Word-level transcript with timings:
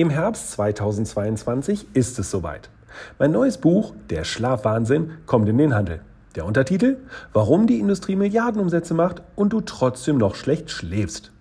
Im 0.00 0.08
Herbst 0.08 0.52
2022 0.52 1.88
ist 1.92 2.18
es 2.18 2.30
soweit. 2.30 2.70
Mein 3.18 3.32
neues 3.32 3.58
Buch, 3.58 3.92
Der 4.08 4.24
Schlafwahnsinn, 4.24 5.10
kommt 5.26 5.46
in 5.46 5.58
den 5.58 5.74
Handel. 5.74 6.00
Der 6.36 6.46
Untertitel? 6.46 6.96
Warum 7.34 7.66
die 7.66 7.78
Industrie 7.78 8.16
Milliardenumsätze 8.16 8.94
macht 8.94 9.20
und 9.36 9.52
du 9.52 9.60
trotzdem 9.60 10.16
noch 10.16 10.36
schlecht 10.36 10.70
schläfst. 10.70 11.32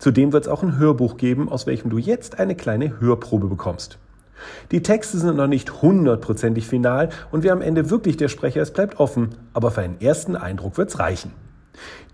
Zudem 0.00 0.32
wird 0.32 0.46
es 0.46 0.50
auch 0.50 0.64
ein 0.64 0.76
Hörbuch 0.76 1.18
geben, 1.18 1.48
aus 1.48 1.68
welchem 1.68 1.88
du 1.88 1.98
jetzt 1.98 2.40
eine 2.40 2.56
kleine 2.56 2.98
Hörprobe 2.98 3.46
bekommst. 3.46 3.98
Die 4.72 4.82
Texte 4.82 5.18
sind 5.18 5.36
noch 5.36 5.46
nicht 5.46 5.80
hundertprozentig 5.80 6.66
final 6.66 7.10
und 7.30 7.44
wer 7.44 7.52
am 7.52 7.62
Ende 7.62 7.90
wirklich 7.90 8.16
der 8.16 8.26
Sprecher 8.26 8.62
ist, 8.62 8.74
bleibt 8.74 8.98
offen, 8.98 9.36
aber 9.52 9.70
für 9.70 9.82
einen 9.82 10.00
ersten 10.00 10.34
Eindruck 10.34 10.78
wird's 10.78 10.98
reichen. 10.98 11.30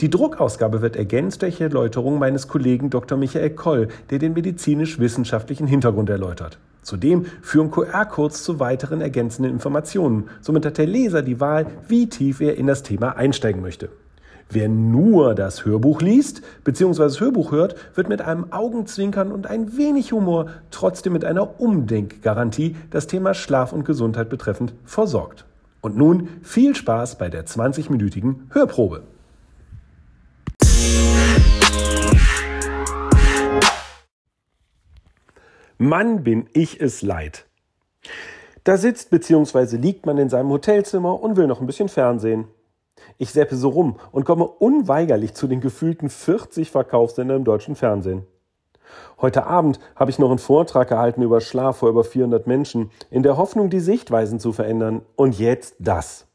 Die 0.01 0.11
Druckausgabe 0.11 0.83
wird 0.83 0.97
ergänzt 0.97 1.43
durch 1.43 1.61
Erläuterungen 1.61 2.19
meines 2.19 2.49
Kollegen 2.49 2.91
Dr. 2.91 3.19
Michael 3.19 3.51
Koll, 3.51 3.89
der 4.11 4.19
den 4.19 4.33
medizinisch-wissenschaftlichen 4.33 5.67
Hintergrund 5.67 6.11
erläutert. 6.11 6.59
Zudem 6.83 7.27
führen 7.43 7.71
QR-Codes 7.71 8.43
zu 8.43 8.59
weiteren 8.59 9.01
ergänzenden 9.01 9.53
Informationen. 9.53 10.31
Somit 10.41 10.65
hat 10.65 10.79
der 10.79 10.87
Leser 10.87 11.23
die 11.23 11.41
Wahl, 11.41 11.67
wie 11.89 12.09
tief 12.09 12.41
er 12.41 12.57
in 12.57 12.67
das 12.67 12.83
Thema 12.83 13.17
einsteigen 13.17 13.61
möchte. 13.61 13.91
Wer 14.53 14.69
nur 14.69 15.37
das 15.37 15.65
Hörbuch 15.65 16.01
liest 16.01 16.43
bzw. 16.65 17.03
das 17.05 17.21
Hörbuch 17.21 17.53
hört, 17.53 17.77
wird 17.95 18.09
mit 18.09 18.21
einem 18.21 18.53
Augenzwinkern 18.53 19.31
und 19.31 19.47
ein 19.47 19.77
wenig 19.77 20.13
Humor 20.13 20.47
trotzdem 20.73 21.13
mit 21.13 21.25
einer 21.25 21.61
Umdenkgarantie 21.61 22.75
das 22.91 23.07
Thema 23.07 23.35
Schlaf 23.35 23.73
und 23.73 23.85
Gesundheit 23.85 24.29
betreffend 24.29 24.75
versorgt. 24.85 25.45
Und 25.83 25.97
nun 25.97 26.29
viel 26.43 26.75
Spaß 26.75 27.17
bei 27.17 27.29
der 27.29 27.47
20-minütigen 27.47 28.51
Hörprobe. 28.51 29.03
Mann, 35.79 36.23
bin 36.23 36.47
ich 36.53 36.81
es 36.81 37.01
leid. 37.01 37.47
Da 38.65 38.77
sitzt 38.77 39.11
bzw. 39.11 39.77
liegt 39.77 40.05
man 40.05 40.19
in 40.19 40.29
seinem 40.29 40.51
Hotelzimmer 40.51 41.23
und 41.23 41.37
will 41.37 41.47
noch 41.47 41.61
ein 41.61 41.67
bisschen 41.67 41.89
Fernsehen. 41.89 42.49
Ich 43.17 43.31
seppe 43.31 43.57
so 43.57 43.71
rum 43.71 43.99
und 44.13 44.25
komme 44.25 44.47
unweigerlich 44.47 45.35
zu 45.35 45.47
den 45.47 45.61
gefühlten 45.61 46.11
40 46.11 46.71
Verkaufssendern 46.71 47.39
im 47.39 47.45
deutschen 47.45 47.77
Fernsehen. 47.77 48.27
Heute 49.21 49.47
Abend 49.47 49.81
habe 49.97 50.11
ich 50.11 50.19
noch 50.19 50.31
einen 50.31 50.39
Vortrag 50.39 50.89
gehalten 50.89 51.23
über 51.23 51.41
Schlaf 51.41 51.79
vor 51.79 51.89
über 51.89 52.05
400 52.05 52.47
Menschen, 52.47 52.91
in 53.11 53.23
der 53.23 53.37
Hoffnung, 53.37 53.71
die 53.71 53.81
Sichtweisen 53.81 54.39
zu 54.39 54.53
verändern. 54.53 55.03
Und 55.17 55.39
jetzt 55.39 55.77
das. 55.79 56.30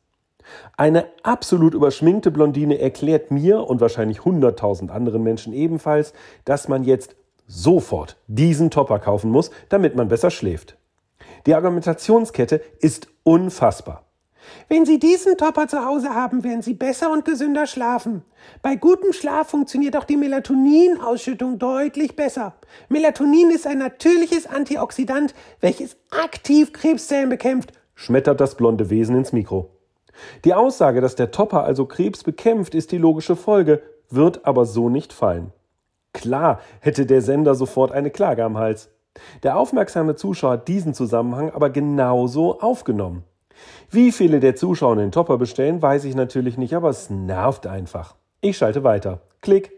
Eine 0.77 1.05
absolut 1.23 1.73
überschminkte 1.73 2.31
Blondine 2.31 2.79
erklärt 2.79 3.31
mir 3.31 3.61
und 3.67 3.81
wahrscheinlich 3.81 4.19
100.000 4.19 4.89
anderen 4.89 5.23
Menschen 5.23 5.53
ebenfalls, 5.53 6.13
dass 6.43 6.67
man 6.67 6.83
jetzt 6.83 7.15
sofort 7.47 8.17
diesen 8.27 8.71
Topper 8.71 8.99
kaufen 8.99 9.29
muss, 9.31 9.51
damit 9.69 9.95
man 9.95 10.07
besser 10.07 10.31
schläft. 10.31 10.77
Die 11.45 11.53
Argumentationskette 11.53 12.61
ist 12.79 13.07
unfassbar. 13.23 14.05
Wenn 14.67 14.85
Sie 14.85 14.99
diesen 14.99 15.37
Topper 15.37 15.67
zu 15.67 15.85
Hause 15.85 16.13
haben, 16.13 16.43
werden 16.43 16.61
Sie 16.61 16.73
besser 16.73 17.11
und 17.11 17.25
gesünder 17.25 17.65
schlafen. 17.65 18.23
Bei 18.61 18.75
gutem 18.75 19.13
Schlaf 19.13 19.49
funktioniert 19.49 19.97
auch 19.97 20.03
die 20.03 20.17
Melatoninausschüttung 20.17 21.57
deutlich 21.57 22.15
besser. 22.15 22.55
Melatonin 22.89 23.51
ist 23.51 23.67
ein 23.67 23.79
natürliches 23.79 24.47
Antioxidant, 24.47 25.33
welches 25.61 25.97
aktiv 26.11 26.73
Krebszellen 26.73 27.29
bekämpft, 27.29 27.73
schmettert 27.95 28.39
das 28.39 28.55
blonde 28.55 28.89
Wesen 28.89 29.15
ins 29.15 29.33
Mikro. 29.33 29.74
Die 30.43 30.53
Aussage, 30.53 31.01
dass 31.01 31.15
der 31.15 31.31
Topper 31.31 31.63
also 31.63 31.85
Krebs 31.85 32.23
bekämpft, 32.23 32.75
ist 32.75 32.91
die 32.91 32.97
logische 32.97 33.35
Folge, 33.35 33.81
wird 34.09 34.45
aber 34.45 34.65
so 34.65 34.89
nicht 34.89 35.13
fallen. 35.13 35.51
Klar 36.13 36.59
hätte 36.79 37.05
der 37.05 37.21
Sender 37.21 37.55
sofort 37.55 37.91
eine 37.91 38.09
Klage 38.09 38.43
am 38.43 38.57
Hals. 38.57 38.89
Der 39.43 39.57
aufmerksame 39.57 40.15
Zuschauer 40.15 40.53
hat 40.53 40.67
diesen 40.67 40.93
Zusammenhang 40.93 41.51
aber 41.51 41.69
genauso 41.69 42.59
aufgenommen. 42.59 43.23
Wie 43.89 44.11
viele 44.11 44.39
der 44.39 44.55
Zuschauer 44.55 44.95
den 44.97 45.11
Topper 45.11 45.37
bestellen, 45.37 45.81
weiß 45.81 46.05
ich 46.05 46.15
natürlich 46.15 46.57
nicht, 46.57 46.73
aber 46.73 46.89
es 46.89 47.09
nervt 47.09 47.67
einfach. 47.67 48.15
Ich 48.41 48.57
schalte 48.57 48.83
weiter. 48.83 49.21
Klick. 49.41 49.71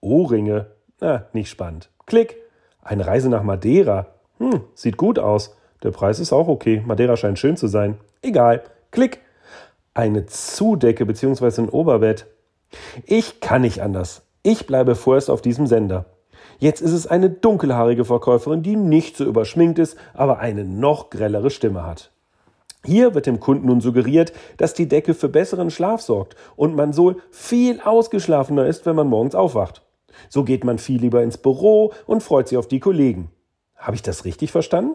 Ohrringe. 0.00 0.66
Na, 1.00 1.26
nicht 1.32 1.50
spannend. 1.50 1.90
Klick. 2.06 2.36
Eine 2.82 3.06
Reise 3.06 3.28
nach 3.28 3.42
Madeira. 3.42 4.06
Hm, 4.38 4.62
sieht 4.74 4.96
gut 4.96 5.18
aus. 5.18 5.56
Der 5.82 5.90
Preis 5.90 6.18
ist 6.18 6.32
auch 6.32 6.48
okay. 6.48 6.82
Madeira 6.84 7.16
scheint 7.16 7.38
schön 7.38 7.56
zu 7.56 7.66
sein. 7.66 7.98
Egal. 8.22 8.62
Klick. 8.90 9.20
Eine 9.98 10.26
Zudecke 10.26 11.04
bzw. 11.06 11.62
ein 11.62 11.68
Oberbett. 11.68 12.26
Ich 13.04 13.40
kann 13.40 13.62
nicht 13.62 13.82
anders. 13.82 14.22
Ich 14.44 14.64
bleibe 14.64 14.94
vorerst 14.94 15.28
auf 15.28 15.42
diesem 15.42 15.66
Sender. 15.66 16.04
Jetzt 16.60 16.82
ist 16.82 16.92
es 16.92 17.08
eine 17.08 17.30
dunkelhaarige 17.30 18.04
Verkäuferin, 18.04 18.62
die 18.62 18.76
nicht 18.76 19.16
so 19.16 19.24
überschminkt 19.24 19.80
ist, 19.80 19.96
aber 20.14 20.38
eine 20.38 20.64
noch 20.64 21.10
grellere 21.10 21.50
Stimme 21.50 21.84
hat. 21.84 22.12
Hier 22.84 23.16
wird 23.16 23.26
dem 23.26 23.40
Kunden 23.40 23.66
nun 23.66 23.80
suggeriert, 23.80 24.32
dass 24.56 24.72
die 24.72 24.86
Decke 24.86 25.14
für 25.14 25.28
besseren 25.28 25.68
Schlaf 25.68 26.00
sorgt 26.00 26.36
und 26.54 26.76
man 26.76 26.92
so 26.92 27.16
viel 27.32 27.80
ausgeschlafener 27.80 28.68
ist, 28.68 28.86
wenn 28.86 28.94
man 28.94 29.08
morgens 29.08 29.34
aufwacht. 29.34 29.82
So 30.28 30.44
geht 30.44 30.62
man 30.62 30.78
viel 30.78 31.00
lieber 31.00 31.24
ins 31.24 31.38
Büro 31.38 31.92
und 32.06 32.22
freut 32.22 32.46
sich 32.46 32.56
auf 32.56 32.68
die 32.68 32.78
Kollegen. 32.78 33.32
Habe 33.74 33.96
ich 33.96 34.02
das 34.02 34.24
richtig 34.24 34.52
verstanden? 34.52 34.94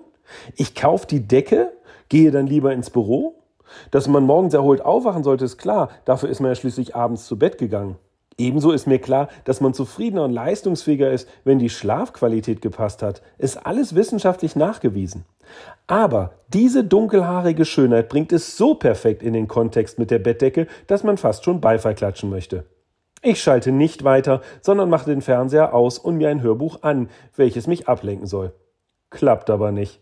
Ich 0.55 0.75
kaufe 0.75 1.07
die 1.07 1.27
Decke, 1.27 1.73
gehe 2.07 2.31
dann 2.31 2.47
lieber 2.47 2.71
ins 2.71 2.89
Büro? 2.89 3.42
Dass 3.91 4.07
man 4.07 4.23
morgens 4.23 4.53
erholt 4.53 4.81
aufwachen 4.83 5.23
sollte, 5.23 5.45
ist 5.45 5.57
klar. 5.57 5.89
Dafür 6.05 6.29
ist 6.29 6.39
man 6.39 6.51
ja 6.51 6.55
schließlich 6.55 6.95
abends 6.95 7.25
zu 7.25 7.37
Bett 7.37 7.57
gegangen. 7.57 7.97
Ebenso 8.37 8.71
ist 8.71 8.87
mir 8.87 8.99
klar, 8.99 9.29
dass 9.43 9.61
man 9.61 9.73
zufriedener 9.73 10.23
und 10.23 10.31
leistungsfähiger 10.31 11.11
ist, 11.11 11.29
wenn 11.43 11.59
die 11.59 11.69
Schlafqualität 11.69 12.61
gepasst 12.61 13.03
hat. 13.03 13.21
Ist 13.37 13.65
alles 13.65 13.93
wissenschaftlich 13.93 14.55
nachgewiesen. 14.55 15.25
Aber 15.85 16.31
diese 16.47 16.83
dunkelhaarige 16.83 17.65
Schönheit 17.65 18.09
bringt 18.09 18.31
es 18.31 18.57
so 18.57 18.73
perfekt 18.73 19.21
in 19.21 19.33
den 19.33 19.47
Kontext 19.47 19.99
mit 19.99 20.09
der 20.09 20.19
Bettdecke, 20.19 20.67
dass 20.87 21.03
man 21.03 21.17
fast 21.17 21.43
schon 21.43 21.61
Beifall 21.61 21.93
klatschen 21.93 22.29
möchte. 22.29 22.65
Ich 23.21 23.41
schalte 23.41 23.71
nicht 23.71 24.03
weiter, 24.03 24.41
sondern 24.61 24.89
mache 24.89 25.09
den 25.09 25.21
Fernseher 25.21 25.73
aus 25.73 25.97
und 25.97 26.17
mir 26.17 26.29
ein 26.29 26.41
Hörbuch 26.41 26.79
an, 26.81 27.09
welches 27.35 27.67
mich 27.67 27.87
ablenken 27.87 28.27
soll. 28.27 28.53
Klappt 29.11 29.49
aber 29.49 29.71
nicht. 29.71 30.01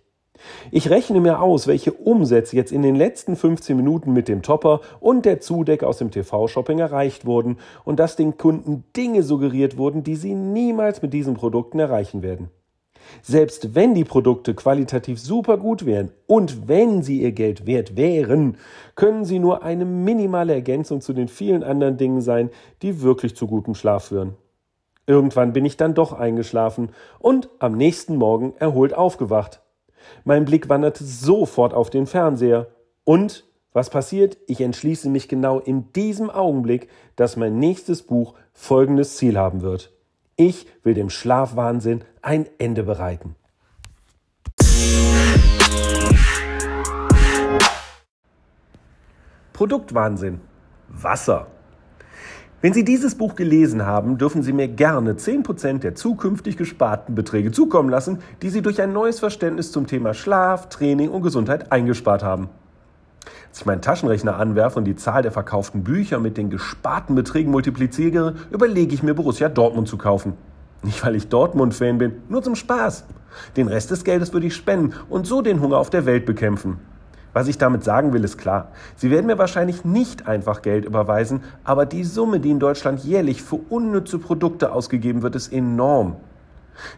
Ich 0.70 0.90
rechne 0.90 1.20
mir 1.20 1.42
aus, 1.42 1.68
welche 1.68 1.92
Umsätze 1.92 2.56
jetzt 2.56 2.72
in 2.72 2.82
den 2.82 2.96
letzten 2.96 3.36
15 3.36 3.76
Minuten 3.76 4.14
mit 4.14 4.28
dem 4.28 4.42
Topper 4.42 4.82
und 5.00 5.26
der 5.26 5.42
Zudeck 5.42 5.84
aus 5.84 5.98
dem 5.98 6.12
TV-Shopping 6.12 6.80
erreicht 6.80 7.26
wurden 7.26 7.58
und 7.84 8.00
dass 8.00 8.16
den 8.16 8.38
Kunden 8.38 8.86
Dinge 8.96 9.24
suggeriert 9.24 9.78
wurden, 9.78 10.04
die 10.04 10.16
sie 10.16 10.34
niemals 10.34 11.02
mit 11.02 11.14
diesen 11.14 11.34
Produkten 11.34 11.80
erreichen 11.80 12.22
werden. 12.22 12.50
Selbst 13.22 13.76
wenn 13.76 13.94
die 13.94 14.06
Produkte 14.06 14.54
qualitativ 14.54 15.20
super 15.20 15.58
gut 15.58 15.86
wären 15.86 16.12
und 16.28 16.70
wenn 16.70 17.02
sie 17.02 17.22
ihr 17.22 17.34
Geld 17.34 17.66
wert 17.66 17.98
wären, 17.98 18.58
können 18.96 19.26
sie 19.26 19.40
nur 19.40 19.64
eine 19.64 19.86
minimale 19.86 20.54
Ergänzung 20.54 21.02
zu 21.02 21.12
den 21.12 21.28
vielen 21.28 21.64
anderen 21.64 21.98
Dingen 21.98 22.22
sein, 22.22 22.50
die 22.82 23.02
wirklich 23.02 23.36
zu 23.36 23.48
gutem 23.48 23.76
Schlaf 23.76 24.06
führen. 24.06 24.36
Irgendwann 25.08 25.52
bin 25.52 25.66
ich 25.66 25.76
dann 25.76 25.96
doch 25.96 26.14
eingeschlafen 26.14 26.90
und 27.20 27.50
am 27.60 27.74
nächsten 27.74 28.16
Morgen 28.16 28.54
erholt 28.60 28.94
aufgewacht. 28.94 29.62
Mein 30.24 30.46
Blick 30.46 30.70
wanderte 30.70 31.04
sofort 31.04 31.74
auf 31.74 31.90
den 31.90 32.08
Fernseher. 32.08 32.68
Und 33.04 33.46
was 33.74 33.90
passiert? 33.90 34.38
Ich 34.48 34.60
entschließe 34.62 35.10
mich 35.10 35.28
genau 35.30 35.60
in 35.60 35.92
diesem 35.94 36.30
Augenblick, 36.30 36.90
dass 37.16 37.38
mein 37.38 37.58
nächstes 37.58 38.04
Buch 38.04 38.34
folgendes 38.54 39.18
Ziel 39.18 39.38
haben 39.38 39.62
wird. 39.62 39.94
Ich 40.36 40.68
will 40.84 40.94
dem 40.94 41.10
Schlafwahnsinn 41.10 42.04
ein 42.22 42.48
Ende 42.58 42.84
bereiten. 42.84 43.36
Produktwahnsinn. 49.54 50.42
Wasser. 50.90 51.48
Wenn 52.62 52.74
Sie 52.74 52.86
dieses 52.86 53.16
Buch 53.16 53.36
gelesen 53.36 53.88
haben, 53.88 54.20
dürfen 54.20 54.44
Sie 54.44 54.54
mir 54.54 54.68
gerne 54.68 55.14
10% 55.14 55.80
der 55.80 55.96
zukünftig 55.96 56.58
gesparten 56.58 57.16
Beträge 57.16 57.52
zukommen 57.52 57.90
lassen, 57.90 58.20
die 58.44 58.52
Sie 58.52 58.62
durch 58.62 58.80
ein 58.80 58.94
neues 58.94 59.20
Verständnis 59.20 59.72
zum 59.72 59.88
Thema 59.88 60.14
Schlaf, 60.14 60.70
Training 60.70 61.10
und 61.10 61.24
Gesundheit 61.24 61.72
eingespart 61.72 62.22
haben. 62.22 62.50
Als 63.50 63.62
ich 63.62 63.66
meinen 63.66 63.82
Taschenrechner 63.82 64.38
anwerfe 64.38 64.78
und 64.78 64.86
die 64.86 64.96
Zahl 64.96 65.24
der 65.24 65.32
verkauften 65.32 65.84
Bücher 65.84 66.20
mit 66.20 66.38
den 66.38 66.52
gesparten 66.52 67.16
Beträgen 67.16 67.50
multipliziere, 67.50 68.36
überlege 68.52 68.94
ich 68.94 69.02
mir 69.02 69.16
Borussia 69.16 69.50
Dortmund 69.50 69.88
zu 69.88 69.98
kaufen. 69.98 70.34
Nicht, 70.84 71.04
weil 71.04 71.16
ich 71.16 71.30
Dortmund-Fan 71.30 71.98
bin, 71.98 72.14
nur 72.30 72.44
zum 72.44 72.56
Spaß. 72.56 73.06
Den 73.58 73.70
Rest 73.70 73.90
des 73.90 74.04
Geldes 74.04 74.34
würde 74.34 74.46
ich 74.46 74.56
spenden 74.56 74.94
und 75.10 75.26
so 75.26 75.42
den 75.42 75.62
Hunger 75.62 75.78
auf 75.78 75.90
der 75.90 76.06
Welt 76.06 76.28
bekämpfen. 76.28 76.78
Was 77.34 77.48
ich 77.48 77.58
damit 77.58 77.84
sagen 77.84 78.12
will, 78.14 78.24
ist 78.24 78.38
klar. 78.38 78.70
Sie 78.96 79.10
werden 79.10 79.28
mir 79.28 79.38
wahrscheinlich 79.38 79.86
nicht 79.86 80.28
einfach 80.28 80.62
Geld 80.62 80.86
überweisen, 80.86 81.44
aber 81.64 81.86
die 81.86 82.04
Summe, 82.04 82.40
die 82.40 82.52
in 82.52 82.60
Deutschland 82.60 83.04
jährlich 83.04 83.42
für 83.42 83.56
unnütze 83.70 84.20
Produkte 84.20 84.72
ausgegeben 84.72 85.22
wird, 85.22 85.36
ist 85.36 85.54
enorm. 85.54 86.18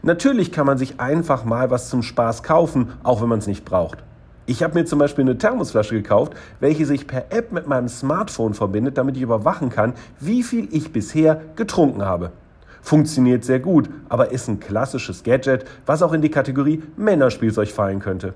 Natürlich 0.02 0.52
kann 0.52 0.66
man 0.66 0.78
sich 0.78 1.00
einfach 1.00 1.46
mal 1.46 1.70
was 1.70 1.90
zum 1.90 2.04
Spaß 2.04 2.44
kaufen, 2.44 2.94
auch 3.04 3.22
wenn 3.22 3.30
man 3.30 3.40
es 3.40 3.48
nicht 3.48 3.66
braucht. 3.66 4.04
Ich 4.46 4.62
habe 4.62 4.74
mir 4.74 4.86
zum 4.86 5.00
Beispiel 5.00 5.24
eine 5.24 5.38
Thermosflasche 5.38 5.96
gekauft, 5.96 6.34
welche 6.60 6.86
sich 6.86 7.08
per 7.08 7.32
App 7.32 7.52
mit 7.52 7.68
meinem 7.68 7.88
Smartphone 7.88 8.54
verbindet, 8.54 8.98
damit 8.98 9.16
ich 9.16 9.24
überwachen 9.24 9.70
kann, 9.70 9.94
wie 10.20 10.44
viel 10.44 10.68
ich 10.72 10.92
bisher 10.92 11.42
getrunken 11.56 12.04
habe. 12.04 12.32
Funktioniert 12.82 13.46
sehr 13.46 13.60
gut, 13.60 13.90
aber 14.10 14.32
ist 14.32 14.50
ein 14.50 14.60
klassisches 14.60 15.24
Gadget, 15.24 15.64
was 15.86 16.02
auch 16.02 16.12
in 16.12 16.22
die 16.22 16.32
Kategorie 16.32 16.84
Männerspielzeug 16.98 17.70
fallen 17.70 18.00
könnte. 18.00 18.34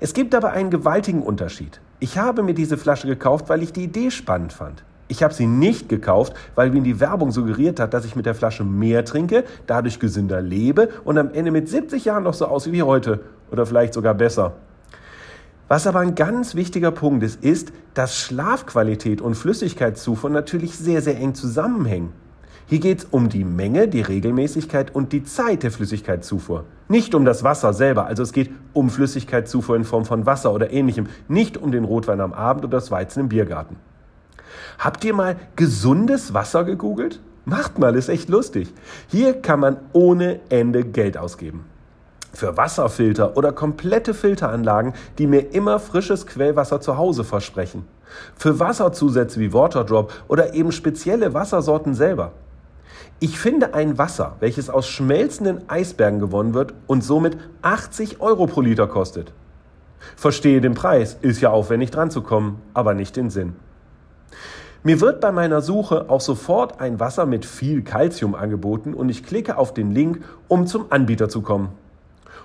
Es 0.00 0.14
gibt 0.14 0.34
aber 0.36 0.52
einen 0.52 0.70
gewaltigen 0.70 1.22
Unterschied. 1.22 1.80
Ich 1.98 2.18
habe 2.18 2.44
mir 2.44 2.54
diese 2.54 2.78
Flasche 2.78 3.08
gekauft, 3.08 3.48
weil 3.48 3.64
ich 3.64 3.72
die 3.72 3.82
Idee 3.82 4.12
spannend 4.12 4.52
fand. 4.52 4.84
Ich 5.08 5.24
habe 5.24 5.34
sie 5.34 5.46
nicht 5.46 5.88
gekauft, 5.88 6.34
weil 6.54 6.70
mir 6.70 6.82
die 6.82 7.00
Werbung 7.00 7.32
suggeriert 7.32 7.80
hat, 7.80 7.94
dass 7.94 8.04
ich 8.04 8.14
mit 8.14 8.26
der 8.26 8.34
Flasche 8.36 8.62
mehr 8.62 9.04
trinke, 9.04 9.44
dadurch 9.66 9.98
gesünder 9.98 10.40
lebe 10.40 10.90
und 11.04 11.18
am 11.18 11.32
Ende 11.32 11.50
mit 11.50 11.68
70 11.68 12.04
Jahren 12.04 12.22
noch 12.22 12.34
so 12.34 12.46
aussehe 12.46 12.72
wie 12.72 12.82
heute 12.82 13.20
oder 13.50 13.66
vielleicht 13.66 13.94
sogar 13.94 14.14
besser. 14.14 14.52
Was 15.66 15.86
aber 15.86 15.98
ein 15.98 16.14
ganz 16.14 16.54
wichtiger 16.54 16.92
Punkt 16.92 17.24
ist, 17.24 17.42
ist, 17.42 17.72
dass 17.94 18.16
Schlafqualität 18.16 19.20
und 19.20 19.34
Flüssigkeitszufuhr 19.34 20.30
natürlich 20.30 20.76
sehr, 20.78 21.02
sehr 21.02 21.18
eng 21.18 21.34
zusammenhängen. 21.34 22.12
Hier 22.70 22.80
geht 22.80 22.98
es 22.98 23.04
um 23.06 23.30
die 23.30 23.44
Menge, 23.44 23.88
die 23.88 24.02
Regelmäßigkeit 24.02 24.94
und 24.94 25.14
die 25.14 25.24
Zeit 25.24 25.62
der 25.62 25.70
Flüssigkeitszufuhr. 25.70 26.64
Nicht 26.88 27.14
um 27.14 27.24
das 27.24 27.42
Wasser 27.42 27.72
selber, 27.72 28.04
also 28.04 28.22
es 28.22 28.34
geht 28.34 28.50
um 28.74 28.90
Flüssigkeitszufuhr 28.90 29.74
in 29.74 29.84
Form 29.84 30.04
von 30.04 30.26
Wasser 30.26 30.52
oder 30.52 30.70
ähnlichem, 30.70 31.06
nicht 31.28 31.56
um 31.56 31.72
den 31.72 31.84
Rotwein 31.84 32.20
am 32.20 32.34
Abend 32.34 32.66
oder 32.66 32.76
das 32.76 32.90
Weizen 32.90 33.20
im 33.20 33.30
Biergarten. 33.30 33.76
Habt 34.78 35.02
ihr 35.02 35.14
mal 35.14 35.36
gesundes 35.56 36.34
Wasser 36.34 36.64
gegoogelt? 36.64 37.20
Macht 37.46 37.78
mal, 37.78 37.96
ist 37.96 38.10
echt 38.10 38.28
lustig. 38.28 38.74
Hier 39.06 39.40
kann 39.40 39.60
man 39.60 39.78
ohne 39.94 40.40
Ende 40.50 40.84
Geld 40.84 41.16
ausgeben. 41.16 41.64
Für 42.34 42.58
Wasserfilter 42.58 43.38
oder 43.38 43.52
komplette 43.52 44.12
Filteranlagen, 44.12 44.92
die 45.16 45.26
mir 45.26 45.54
immer 45.54 45.80
frisches 45.80 46.26
Quellwasser 46.26 46.82
zu 46.82 46.98
Hause 46.98 47.24
versprechen. 47.24 47.86
Für 48.36 48.60
Wasserzusätze 48.60 49.40
wie 49.40 49.54
Waterdrop 49.54 50.12
oder 50.28 50.52
eben 50.52 50.70
spezielle 50.70 51.32
Wassersorten 51.32 51.94
selber. 51.94 52.32
Ich 53.20 53.38
finde 53.38 53.74
ein 53.74 53.98
Wasser, 53.98 54.36
welches 54.40 54.70
aus 54.70 54.86
schmelzenden 54.86 55.68
Eisbergen 55.68 56.20
gewonnen 56.20 56.54
wird 56.54 56.74
und 56.86 57.02
somit 57.02 57.36
80 57.62 58.20
Euro 58.20 58.46
pro 58.46 58.60
Liter 58.60 58.86
kostet. 58.86 59.32
Verstehe 60.16 60.60
den 60.60 60.74
Preis, 60.74 61.16
ist 61.20 61.40
ja 61.40 61.50
aufwendig 61.50 61.90
dran 61.90 62.10
zu 62.10 62.22
kommen, 62.22 62.62
aber 62.74 62.94
nicht 62.94 63.16
den 63.16 63.30
Sinn. 63.30 63.56
Mir 64.84 65.00
wird 65.00 65.20
bei 65.20 65.32
meiner 65.32 65.60
Suche 65.60 66.08
auch 66.08 66.20
sofort 66.20 66.80
ein 66.80 67.00
Wasser 67.00 67.26
mit 67.26 67.44
viel 67.44 67.82
Calcium 67.82 68.36
angeboten 68.36 68.94
und 68.94 69.08
ich 69.08 69.24
klicke 69.24 69.58
auf 69.58 69.74
den 69.74 69.90
Link, 69.90 70.22
um 70.46 70.68
zum 70.68 70.86
Anbieter 70.90 71.28
zu 71.28 71.42
kommen. 71.42 71.70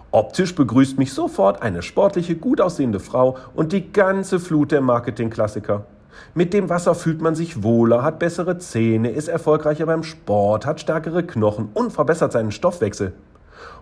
Optisch 0.10 0.56
begrüßt 0.56 0.98
mich 0.98 1.14
sofort 1.14 1.62
eine 1.62 1.82
sportliche, 1.82 2.36
gut 2.36 2.62
aussehende 2.62 3.00
Frau 3.00 3.38
und 3.56 3.72
die 3.72 3.94
ganze 3.94 4.40
Flut 4.40 4.72
der 4.72 4.82
Marketingklassiker. 4.82 5.86
Mit 6.34 6.54
dem 6.54 6.70
Wasser 6.70 6.96
fühlt 6.96 7.22
man 7.22 7.36
sich 7.36 7.64
wohler, 7.64 8.04
hat 8.04 8.20
bessere 8.20 8.58
Zähne, 8.58 9.12
ist 9.12 9.28
erfolgreicher 9.28 9.86
beim 9.86 10.04
Sport, 10.04 10.66
hat 10.66 10.80
stärkere 10.80 11.24
Knochen 11.24 11.70
und 11.74 11.92
verbessert 11.92 12.32
seinen 12.32 12.52
Stoffwechsel. 12.52 13.14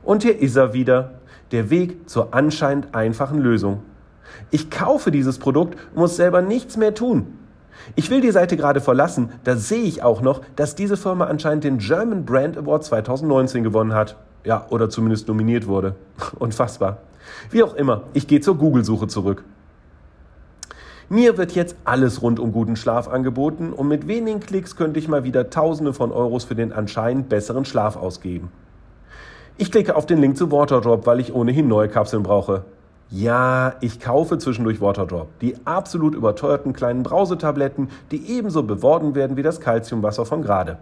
Und 0.03 0.23
hier 0.23 0.39
ist 0.39 0.55
er 0.55 0.73
wieder, 0.73 1.15
der 1.51 1.69
Weg 1.69 2.09
zur 2.09 2.33
anscheinend 2.33 2.95
einfachen 2.95 3.39
Lösung. 3.39 3.83
Ich 4.49 4.69
kaufe 4.69 5.11
dieses 5.11 5.39
Produkt, 5.39 5.77
muss 5.95 6.15
selber 6.15 6.41
nichts 6.41 6.77
mehr 6.77 6.93
tun. 6.93 7.37
Ich 7.95 8.09
will 8.09 8.21
die 8.21 8.31
Seite 8.31 8.57
gerade 8.57 8.81
verlassen, 8.81 9.31
da 9.43 9.55
sehe 9.55 9.83
ich 9.83 10.03
auch 10.03 10.21
noch, 10.21 10.41
dass 10.55 10.75
diese 10.75 10.97
Firma 10.97 11.25
anscheinend 11.25 11.63
den 11.63 11.77
German 11.79 12.25
Brand 12.25 12.57
Award 12.57 12.83
2019 12.83 13.63
gewonnen 13.63 13.93
hat. 13.93 14.17
Ja, 14.43 14.65
oder 14.69 14.89
zumindest 14.89 15.27
nominiert 15.27 15.67
wurde. 15.67 15.95
Unfassbar. 16.39 16.99
Wie 17.49 17.63
auch 17.63 17.75
immer, 17.75 18.03
ich 18.13 18.27
gehe 18.27 18.41
zur 18.41 18.57
Google-Suche 18.57 19.07
zurück. 19.07 19.43
Mir 21.11 21.37
wird 21.37 21.51
jetzt 21.51 21.75
alles 21.83 22.21
rund 22.21 22.39
um 22.39 22.53
guten 22.53 22.77
Schlaf 22.77 23.09
angeboten 23.09 23.73
und 23.73 23.89
mit 23.89 24.07
wenigen 24.07 24.39
Klicks 24.39 24.77
könnte 24.77 24.97
ich 24.97 25.09
mal 25.09 25.25
wieder 25.25 25.49
Tausende 25.49 25.91
von 25.91 26.09
Euros 26.13 26.45
für 26.45 26.55
den 26.55 26.71
anscheinend 26.71 27.27
besseren 27.27 27.65
Schlaf 27.65 27.97
ausgeben. 27.97 28.49
Ich 29.57 29.73
klicke 29.73 29.97
auf 29.97 30.05
den 30.05 30.21
Link 30.21 30.37
zu 30.37 30.53
Waterdrop, 30.53 31.05
weil 31.05 31.19
ich 31.19 31.33
ohnehin 31.35 31.67
neue 31.67 31.89
Kapseln 31.89 32.23
brauche. 32.23 32.63
Ja, 33.09 33.73
ich 33.81 33.99
kaufe 33.99 34.37
zwischendurch 34.37 34.79
Waterdrop, 34.79 35.37
die 35.41 35.55
absolut 35.65 36.15
überteuerten 36.15 36.71
kleinen 36.71 37.03
Brausetabletten, 37.03 37.89
die 38.11 38.31
ebenso 38.31 38.63
beworben 38.63 39.13
werden 39.13 39.35
wie 39.35 39.43
das 39.43 39.59
Calciumwasser 39.59 40.25
von 40.25 40.41
gerade. 40.41 40.77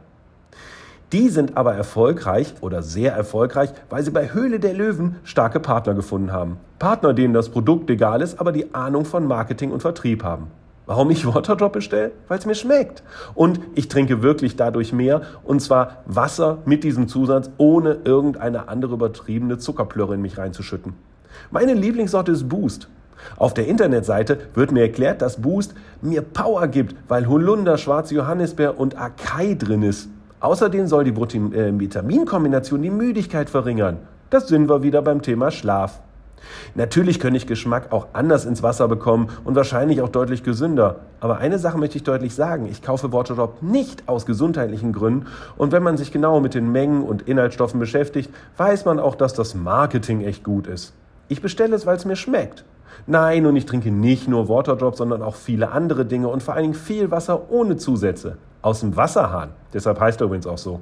Die 1.11 1.29
sind 1.29 1.57
aber 1.57 1.73
erfolgreich 1.73 2.53
oder 2.61 2.83
sehr 2.83 3.13
erfolgreich, 3.13 3.71
weil 3.89 4.03
sie 4.03 4.11
bei 4.11 4.31
Höhle 4.31 4.59
der 4.59 4.75
Löwen 4.75 5.15
starke 5.23 5.59
Partner 5.59 5.95
gefunden 5.95 6.31
haben. 6.31 6.57
Partner, 6.77 7.13
denen 7.15 7.33
das 7.33 7.49
Produkt 7.49 7.89
egal 7.89 8.21
ist, 8.21 8.39
aber 8.39 8.51
die 8.51 8.75
Ahnung 8.75 9.05
von 9.05 9.25
Marketing 9.25 9.71
und 9.71 9.81
Vertrieb 9.81 10.23
haben. 10.23 10.47
Warum 10.85 11.09
ich 11.09 11.25
Waterdrop 11.25 11.73
bestelle? 11.73 12.11
Weil 12.27 12.37
es 12.37 12.45
mir 12.45 12.55
schmeckt. 12.55 13.03
Und 13.33 13.59
ich 13.73 13.87
trinke 13.87 14.21
wirklich 14.21 14.55
dadurch 14.55 14.93
mehr. 14.93 15.21
Und 15.43 15.61
zwar 15.61 16.03
Wasser 16.05 16.59
mit 16.65 16.83
diesem 16.83 17.07
Zusatz, 17.07 17.49
ohne 17.57 17.99
irgendeine 18.03 18.69
andere 18.69 18.93
übertriebene 18.93 19.57
Zuckerplörre 19.57 20.15
in 20.15 20.21
mich 20.21 20.37
reinzuschütten. 20.37 20.93
Meine 21.49 21.73
Lieblingssorte 21.73 22.31
ist 22.31 22.49
Boost. 22.49 22.87
Auf 23.37 23.53
der 23.53 23.67
Internetseite 23.67 24.39
wird 24.53 24.71
mir 24.71 24.81
erklärt, 24.81 25.21
dass 25.21 25.41
Boost 25.41 25.73
mir 26.01 26.21
Power 26.21 26.67
gibt, 26.67 26.95
weil 27.07 27.27
Holunder, 27.27 27.77
schwarze 27.77 28.15
Johannisbeer 28.15 28.79
und 28.79 28.99
Acai 28.99 29.55
drin 29.55 29.83
ist. 29.83 30.09
Außerdem 30.39 30.87
soll 30.87 31.03
die 31.03 31.11
äh, 31.11 31.79
Vitaminkombination 31.79 32.81
die 32.81 32.89
Müdigkeit 32.89 33.49
verringern. 33.49 33.97
Das 34.29 34.47
sind 34.47 34.69
wir 34.69 34.83
wieder 34.83 35.01
beim 35.01 35.21
Thema 35.21 35.51
Schlaf. 35.51 36.01
Natürlich 36.75 37.19
könnte 37.19 37.37
ich 37.37 37.47
Geschmack 37.47 37.91
auch 37.91 38.07
anders 38.13 38.45
ins 38.45 38.63
Wasser 38.63 38.87
bekommen 38.87 39.29
und 39.43 39.55
wahrscheinlich 39.55 40.01
auch 40.01 40.09
deutlich 40.09 40.43
gesünder. 40.43 40.97
Aber 41.19 41.37
eine 41.37 41.59
Sache 41.59 41.77
möchte 41.77 41.97
ich 41.97 42.03
deutlich 42.03 42.33
sagen. 42.35 42.67
Ich 42.67 42.81
kaufe 42.81 43.11
Waterdrop 43.11 43.61
nicht 43.61 44.07
aus 44.07 44.25
gesundheitlichen 44.25 44.93
Gründen. 44.93 45.27
Und 45.57 45.71
wenn 45.71 45.83
man 45.83 45.97
sich 45.97 46.11
genau 46.11 46.39
mit 46.39 46.53
den 46.53 46.71
Mengen 46.71 47.03
und 47.03 47.23
Inhaltsstoffen 47.23 47.79
beschäftigt, 47.79 48.31
weiß 48.57 48.85
man 48.85 48.99
auch, 48.99 49.15
dass 49.15 49.33
das 49.33 49.55
Marketing 49.55 50.21
echt 50.21 50.43
gut 50.43 50.67
ist. 50.67 50.93
Ich 51.27 51.41
bestelle 51.41 51.75
es, 51.75 51.85
weil 51.85 51.97
es 51.97 52.05
mir 52.05 52.15
schmeckt. 52.15 52.63
Nein, 53.07 53.45
und 53.45 53.55
ich 53.55 53.65
trinke 53.65 53.91
nicht 53.91 54.27
nur 54.27 54.49
Waterdrop, 54.49 54.95
sondern 54.95 55.21
auch 55.21 55.35
viele 55.35 55.71
andere 55.71 56.05
Dinge 56.05 56.27
und 56.27 56.43
vor 56.43 56.53
allen 56.53 56.63
Dingen 56.63 56.73
viel 56.73 57.11
Wasser 57.11 57.51
ohne 57.51 57.77
Zusätze. 57.77 58.37
Aus 58.61 58.81
dem 58.81 58.95
Wasserhahn. 58.95 59.51
Deshalb 59.73 59.99
heißt 59.99 60.21
er 60.21 60.25
übrigens 60.25 60.47
auch 60.47 60.57
so. 60.57 60.81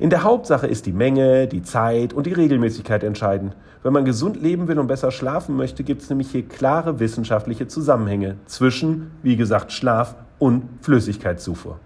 In 0.00 0.10
der 0.10 0.22
Hauptsache 0.22 0.66
ist 0.66 0.86
die 0.86 0.92
Menge, 0.92 1.46
die 1.46 1.62
Zeit 1.62 2.14
und 2.14 2.26
die 2.26 2.32
Regelmäßigkeit 2.32 3.04
entscheidend. 3.04 3.54
Wenn 3.82 3.92
man 3.92 4.04
gesund 4.04 4.40
leben 4.40 4.66
will 4.66 4.78
und 4.78 4.86
besser 4.86 5.10
schlafen 5.10 5.56
möchte, 5.56 5.84
gibt 5.84 6.02
es 6.02 6.08
nämlich 6.08 6.30
hier 6.30 6.48
klare 6.48 6.98
wissenschaftliche 6.98 7.68
Zusammenhänge 7.68 8.36
zwischen, 8.46 9.10
wie 9.22 9.36
gesagt, 9.36 9.72
Schlaf 9.72 10.16
und 10.38 10.64
Flüssigkeitszufuhr. 10.80 11.78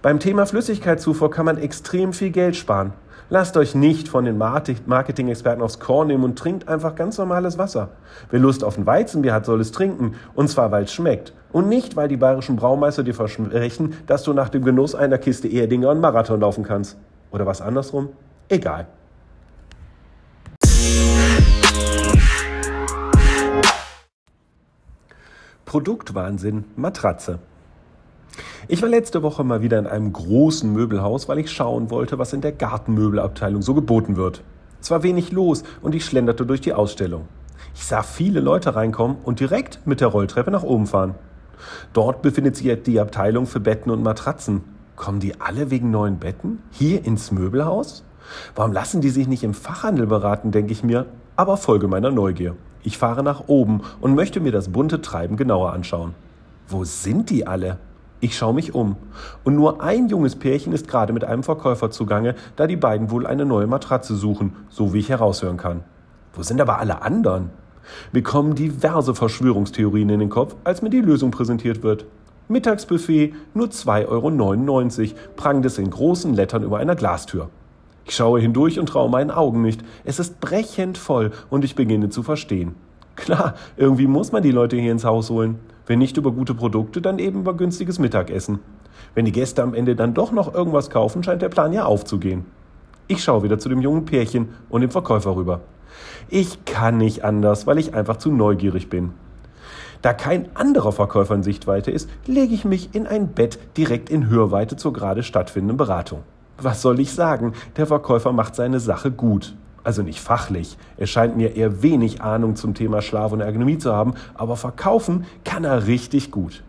Beim 0.00 0.20
Thema 0.20 0.46
Flüssigkeitszufuhr 0.46 1.30
kann 1.30 1.46
man 1.46 1.58
extrem 1.58 2.12
viel 2.12 2.30
Geld 2.30 2.56
sparen. 2.56 2.92
Lasst 3.30 3.56
euch 3.56 3.74
nicht 3.74 4.08
von 4.08 4.26
den 4.26 4.36
Marketing-Experten 4.36 5.62
aufs 5.62 5.80
Korn 5.80 6.08
nehmen 6.08 6.24
und 6.24 6.38
trinkt 6.38 6.68
einfach 6.68 6.94
ganz 6.94 7.16
normales 7.16 7.56
Wasser. 7.56 7.88
Wer 8.30 8.38
Lust 8.38 8.62
auf 8.62 8.76
ein 8.76 8.84
Weizenbier 8.84 9.32
hat, 9.32 9.46
soll 9.46 9.62
es 9.62 9.72
trinken. 9.72 10.16
Und 10.34 10.48
zwar, 10.48 10.70
weil 10.70 10.84
es 10.84 10.92
schmeckt. 10.92 11.32
Und 11.50 11.68
nicht, 11.68 11.96
weil 11.96 12.08
die 12.08 12.18
bayerischen 12.18 12.56
Braumeister 12.56 13.02
dir 13.02 13.14
versprechen, 13.14 13.94
dass 14.06 14.24
du 14.24 14.34
nach 14.34 14.50
dem 14.50 14.62
Genuss 14.62 14.94
einer 14.94 15.16
Kiste 15.16 15.48
Erdinger 15.48 15.90
einen 15.90 16.00
Marathon 16.00 16.40
laufen 16.40 16.64
kannst. 16.64 16.98
Oder 17.30 17.46
was 17.46 17.62
andersrum? 17.62 18.10
Egal. 18.50 18.86
Produktwahnsinn 25.64 26.64
Matratze. 26.76 27.38
Ich 28.66 28.80
war 28.80 28.88
letzte 28.88 29.22
Woche 29.22 29.44
mal 29.44 29.60
wieder 29.60 29.78
in 29.78 29.86
einem 29.86 30.10
großen 30.10 30.72
Möbelhaus, 30.72 31.28
weil 31.28 31.38
ich 31.38 31.50
schauen 31.50 31.90
wollte, 31.90 32.18
was 32.18 32.32
in 32.32 32.40
der 32.40 32.52
Gartenmöbelabteilung 32.52 33.60
so 33.60 33.74
geboten 33.74 34.16
wird. 34.16 34.42
Es 34.80 34.90
war 34.90 35.02
wenig 35.02 35.32
los 35.32 35.64
und 35.82 35.94
ich 35.94 36.06
schlenderte 36.06 36.46
durch 36.46 36.62
die 36.62 36.72
Ausstellung. 36.72 37.28
Ich 37.74 37.84
sah 37.84 38.02
viele 38.02 38.40
Leute 38.40 38.74
reinkommen 38.74 39.18
und 39.22 39.40
direkt 39.40 39.86
mit 39.86 40.00
der 40.00 40.08
Rolltreppe 40.08 40.50
nach 40.50 40.62
oben 40.62 40.86
fahren. 40.86 41.14
Dort 41.92 42.22
befindet 42.22 42.56
sich 42.56 42.82
die 42.82 43.00
Abteilung 43.00 43.46
für 43.46 43.60
Betten 43.60 43.90
und 43.90 44.02
Matratzen. 44.02 44.62
Kommen 44.96 45.20
die 45.20 45.38
alle 45.40 45.70
wegen 45.70 45.90
neuen 45.90 46.18
Betten? 46.18 46.62
Hier 46.70 47.04
ins 47.04 47.32
Möbelhaus? 47.32 48.02
Warum 48.54 48.72
lassen 48.72 49.02
die 49.02 49.10
sich 49.10 49.28
nicht 49.28 49.44
im 49.44 49.52
Fachhandel 49.52 50.06
beraten, 50.06 50.52
denke 50.52 50.72
ich 50.72 50.82
mir, 50.82 51.04
aber 51.36 51.58
folge 51.58 51.86
meiner 51.86 52.10
Neugier. 52.10 52.56
Ich 52.82 52.96
fahre 52.96 53.22
nach 53.22 53.44
oben 53.46 53.82
und 54.00 54.14
möchte 54.14 54.40
mir 54.40 54.52
das 54.52 54.70
bunte 54.70 55.02
Treiben 55.02 55.36
genauer 55.36 55.74
anschauen. 55.74 56.14
Wo 56.66 56.84
sind 56.84 57.28
die 57.28 57.46
alle? 57.46 57.78
Ich 58.20 58.36
schaue 58.36 58.54
mich 58.54 58.74
um. 58.74 58.96
Und 59.42 59.54
nur 59.54 59.82
ein 59.82 60.08
junges 60.08 60.36
Pärchen 60.36 60.72
ist 60.72 60.88
gerade 60.88 61.12
mit 61.12 61.24
einem 61.24 61.42
Verkäufer 61.42 61.90
zugange, 61.90 62.34
da 62.56 62.66
die 62.66 62.76
beiden 62.76 63.10
wohl 63.10 63.26
eine 63.26 63.44
neue 63.44 63.66
Matratze 63.66 64.14
suchen, 64.14 64.56
so 64.70 64.94
wie 64.94 65.00
ich 65.00 65.10
heraushören 65.10 65.56
kann. 65.56 65.82
Wo 66.32 66.42
sind 66.42 66.60
aber 66.60 66.78
alle 66.78 67.02
anderen? 67.02 67.50
Mir 68.12 68.22
kommen 68.22 68.54
diverse 68.54 69.14
Verschwörungstheorien 69.14 70.08
in 70.08 70.20
den 70.20 70.30
Kopf, 70.30 70.56
als 70.64 70.82
mir 70.82 70.90
die 70.90 71.00
Lösung 71.00 71.30
präsentiert 71.30 71.82
wird. 71.82 72.06
Mittagsbuffet 72.48 73.34
nur 73.54 73.68
2,99 73.68 74.08
Euro, 74.08 75.14
prangt 75.36 75.66
es 75.66 75.78
in 75.78 75.90
großen 75.90 76.34
Lettern 76.34 76.62
über 76.62 76.78
einer 76.78 76.94
Glastür. 76.94 77.48
Ich 78.04 78.14
schaue 78.14 78.40
hindurch 78.40 78.78
und 78.78 78.86
traue 78.86 79.08
meinen 79.08 79.30
Augen 79.30 79.62
nicht. 79.62 79.82
Es 80.04 80.18
ist 80.18 80.40
brechend 80.40 80.98
voll 80.98 81.32
und 81.48 81.64
ich 81.64 81.74
beginne 81.74 82.10
zu 82.10 82.22
verstehen. 82.22 82.74
Klar, 83.16 83.54
irgendwie 83.76 84.06
muss 84.06 84.32
man 84.32 84.42
die 84.42 84.50
Leute 84.50 84.76
hier 84.76 84.92
ins 84.92 85.04
Haus 85.04 85.30
holen. 85.30 85.58
Wenn 85.86 85.98
nicht 85.98 86.16
über 86.16 86.32
gute 86.32 86.54
Produkte, 86.54 87.02
dann 87.02 87.18
eben 87.18 87.40
über 87.40 87.54
günstiges 87.54 87.98
Mittagessen. 87.98 88.60
Wenn 89.14 89.26
die 89.26 89.32
Gäste 89.32 89.62
am 89.62 89.74
Ende 89.74 89.94
dann 89.96 90.14
doch 90.14 90.32
noch 90.32 90.54
irgendwas 90.54 90.90
kaufen, 90.90 91.22
scheint 91.22 91.42
der 91.42 91.48
Plan 91.50 91.72
ja 91.72 91.84
aufzugehen. 91.84 92.46
Ich 93.06 93.22
schaue 93.22 93.42
wieder 93.42 93.58
zu 93.58 93.68
dem 93.68 93.82
jungen 93.82 94.06
Pärchen 94.06 94.48
und 94.70 94.80
dem 94.80 94.90
Verkäufer 94.90 95.36
rüber. 95.36 95.60
Ich 96.28 96.64
kann 96.64 96.96
nicht 96.96 97.22
anders, 97.22 97.66
weil 97.66 97.78
ich 97.78 97.94
einfach 97.94 98.16
zu 98.16 98.32
neugierig 98.32 98.88
bin. 98.88 99.12
Da 100.00 100.12
kein 100.12 100.54
anderer 100.54 100.92
Verkäufer 100.92 101.34
in 101.34 101.42
Sichtweite 101.42 101.90
ist, 101.90 102.08
lege 102.26 102.54
ich 102.54 102.64
mich 102.64 102.94
in 102.94 103.06
ein 103.06 103.28
Bett 103.28 103.58
direkt 103.76 104.10
in 104.10 104.28
Hörweite 104.28 104.76
zur 104.76 104.92
gerade 104.92 105.22
stattfindenden 105.22 105.76
Beratung. 105.76 106.20
Was 106.58 106.82
soll 106.82 107.00
ich 107.00 107.12
sagen? 107.12 107.52
Der 107.76 107.86
Verkäufer 107.86 108.32
macht 108.32 108.54
seine 108.54 108.80
Sache 108.80 109.10
gut. 109.10 109.54
Also 109.84 110.02
nicht 110.02 110.20
fachlich. 110.20 110.78
Er 110.96 111.06
scheint 111.06 111.36
mir 111.36 111.56
eher 111.56 111.82
wenig 111.82 112.22
Ahnung 112.22 112.56
zum 112.56 112.74
Thema 112.74 113.02
Schlaf 113.02 113.32
und 113.32 113.40
Ergonomie 113.40 113.78
zu 113.78 113.92
haben, 113.92 114.14
aber 114.34 114.56
verkaufen 114.56 115.26
kann 115.44 115.64
er 115.64 115.86
richtig 115.86 116.30
gut. 116.30 116.62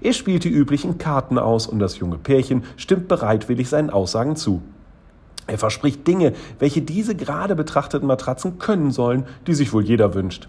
Er 0.00 0.14
spielt 0.14 0.44
die 0.44 0.50
üblichen 0.50 0.96
Karten 0.96 1.38
aus 1.38 1.66
und 1.66 1.78
das 1.78 1.98
junge 1.98 2.16
Pärchen 2.16 2.64
stimmt 2.76 3.08
bereitwillig 3.08 3.68
seinen 3.68 3.90
Aussagen 3.90 4.36
zu. 4.36 4.62
Er 5.46 5.58
verspricht 5.58 6.06
Dinge, 6.06 6.32
welche 6.58 6.80
diese 6.82 7.14
gerade 7.14 7.54
betrachteten 7.54 8.08
Matratzen 8.08 8.58
können 8.58 8.90
sollen, 8.90 9.26
die 9.46 9.54
sich 9.54 9.72
wohl 9.72 9.84
jeder 9.84 10.14
wünscht. 10.14 10.48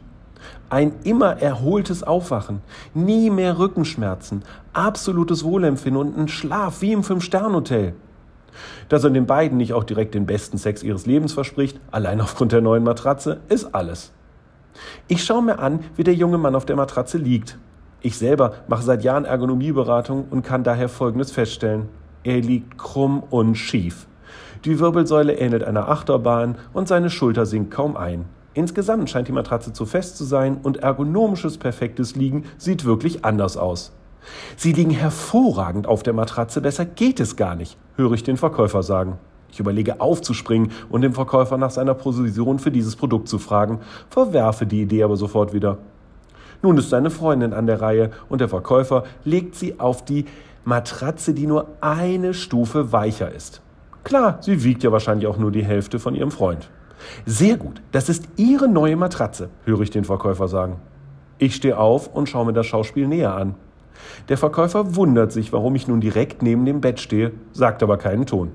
Ein 0.70 0.94
immer 1.04 1.42
erholtes 1.42 2.04
Aufwachen, 2.04 2.62
nie 2.94 3.30
mehr 3.30 3.60
Rückenschmerzen, 3.60 4.44
absolutes 4.74 5.44
Wohlempfinden 5.44 6.02
und 6.02 6.18
ein 6.18 6.28
Schlaf 6.30 6.82
wie 6.82 6.94
im 6.94 7.04
Fünf-Stern-Hotel. 7.04 7.94
Dass 8.90 9.04
er 9.04 9.10
den 9.10 9.26
beiden 9.26 9.58
nicht 9.58 9.74
auch 9.74 9.84
direkt 9.84 10.16
den 10.16 10.26
besten 10.26 10.58
Sex 10.58 10.84
ihres 10.84 11.06
Lebens 11.06 11.34
verspricht, 11.34 11.80
allein 11.92 12.22
aufgrund 12.22 12.52
der 12.52 12.62
neuen 12.62 12.84
Matratze, 12.84 13.42
ist 13.50 13.74
alles. 13.76 14.12
Ich 15.08 15.24
schaue 15.24 15.44
mir 15.44 15.60
an, 15.60 15.80
wie 15.96 16.04
der 16.04 16.14
junge 16.14 16.38
Mann 16.38 16.56
auf 16.56 16.66
der 16.66 16.76
Matratze 16.76 17.18
liegt. 17.18 17.58
Ich 18.02 18.18
selber 18.18 18.54
mache 18.68 18.84
seit 18.84 19.04
Jahren 19.04 19.26
Ergonomieberatung 19.26 20.28
und 20.30 20.44
kann 20.44 20.64
daher 20.64 20.90
Folgendes 20.90 21.32
feststellen. 21.32 21.90
Er 22.24 22.42
liegt 22.42 22.78
krumm 22.78 23.24
und 23.30 23.56
schief. 23.56 24.08
Die 24.66 24.80
Wirbelsäule 24.80 25.34
ähnelt 25.34 25.64
einer 25.64 25.90
Achterbahn 25.90 26.58
und 26.74 26.88
seine 26.88 27.10
Schulter 27.10 27.46
sinkt 27.46 27.72
kaum 27.72 27.96
ein. 27.96 28.26
Insgesamt 28.54 29.10
scheint 29.10 29.28
die 29.28 29.34
Matratze 29.34 29.72
zu 29.72 29.86
fest 29.86 30.18
zu 30.18 30.24
sein 30.24 30.58
und 30.62 30.78
ergonomisches 30.78 31.58
perfektes 31.58 32.16
Liegen 32.16 32.46
sieht 32.58 32.86
wirklich 32.86 33.24
anders 33.24 33.56
aus. 33.56 33.94
Sie 34.56 34.74
liegen 34.74 34.92
hervorragend 34.92 35.88
auf 35.88 36.04
der 36.04 36.14
Matratze, 36.14 36.62
besser 36.62 36.86
geht 36.86 37.20
es 37.20 37.36
gar 37.36 37.56
nicht, 37.56 37.78
höre 37.96 38.14
ich 38.14 38.24
den 38.24 38.38
Verkäufer 38.38 38.84
sagen. 38.84 39.18
Ich 39.52 39.60
überlege 39.60 40.02
aufzuspringen 40.02 40.72
und 40.90 41.02
den 41.02 41.14
Verkäufer 41.14 41.58
nach 41.58 41.72
seiner 41.72 41.94
Position 41.94 42.60
für 42.60 42.72
dieses 42.72 42.96
Produkt 42.96 43.28
zu 43.28 43.40
fragen, 43.40 43.80
verwerfe 44.10 44.66
die 44.66 44.82
Idee 44.82 45.04
aber 45.04 45.18
sofort 45.18 45.54
wieder. 45.54 45.78
Nun 46.62 46.78
ist 46.78 46.90
seine 46.90 47.10
Freundin 47.10 47.54
an 47.54 47.68
der 47.68 47.82
Reihe 47.82 48.12
und 48.30 48.42
der 48.42 48.50
Verkäufer 48.50 49.04
legt 49.24 49.56
sie 49.56 49.80
auf 49.80 50.04
die 50.04 50.26
Matratze, 50.66 51.34
die 51.34 51.48
nur 51.48 51.68
eine 51.82 52.34
Stufe 52.34 52.92
weicher 52.92 53.32
ist. 53.32 53.62
Klar, 54.04 54.40
sie 54.42 54.64
wiegt 54.64 54.84
ja 54.84 54.92
wahrscheinlich 54.92 55.28
auch 55.28 55.38
nur 55.38 55.52
die 55.52 55.64
Hälfte 55.64 56.00
von 56.00 56.16
ihrem 56.16 56.32
Freund. 56.32 56.70
Sehr 57.26 57.58
gut, 57.58 57.82
das 57.92 58.10
ist 58.10 58.28
Ihre 58.38 58.68
neue 58.68 58.96
Matratze, 58.96 59.50
höre 59.66 59.82
ich 59.82 59.92
den 59.92 60.04
Verkäufer 60.04 60.48
sagen. 60.48 60.78
Ich 61.38 61.56
stehe 61.56 61.78
auf 61.78 62.14
und 62.14 62.28
schaue 62.28 62.48
mir 62.48 62.54
das 62.54 62.66
Schauspiel 62.66 63.08
näher 63.08 63.36
an. 63.36 63.56
Der 64.30 64.38
Verkäufer 64.38 64.96
wundert 64.96 65.32
sich, 65.32 65.54
warum 65.54 65.76
ich 65.76 65.88
nun 65.88 66.02
direkt 66.02 66.42
neben 66.42 66.66
dem 66.66 66.82
Bett 66.82 67.00
stehe, 67.00 67.32
sagt 67.54 67.84
aber 67.84 67.98
keinen 67.98 68.26
Ton. 68.26 68.52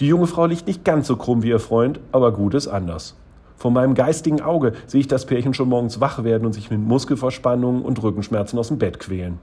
Die 0.00 0.06
junge 0.06 0.26
Frau 0.26 0.46
liegt 0.46 0.66
nicht 0.66 0.84
ganz 0.84 1.06
so 1.06 1.16
krumm 1.16 1.42
wie 1.42 1.50
ihr 1.50 1.60
Freund, 1.60 2.00
aber 2.12 2.32
gut 2.32 2.54
ist 2.54 2.68
anders. 2.68 3.16
Vor 3.56 3.70
meinem 3.70 3.94
geistigen 3.94 4.40
Auge 4.40 4.72
sehe 4.86 5.00
ich 5.00 5.08
das 5.08 5.26
Pärchen 5.26 5.52
schon 5.52 5.68
morgens 5.68 6.00
wach 6.00 6.24
werden 6.24 6.46
und 6.46 6.54
sich 6.54 6.70
mit 6.70 6.80
Muskelverspannungen 6.80 7.82
und 7.82 8.02
Rückenschmerzen 8.02 8.58
aus 8.58 8.68
dem 8.68 8.78
Bett 8.78 8.98
quälen. 8.98 9.38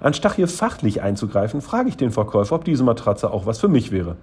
Anstatt 0.00 0.34
hier 0.34 0.48
fachlich 0.48 1.02
einzugreifen, 1.02 1.60
frage 1.60 1.88
ich 1.88 1.96
den 1.96 2.10
Verkäufer, 2.10 2.56
ob 2.56 2.64
diese 2.64 2.82
Matratze 2.82 3.30
auch 3.30 3.46
was 3.46 3.60
für 3.60 3.68
mich 3.68 3.92
wäre. 3.92 4.16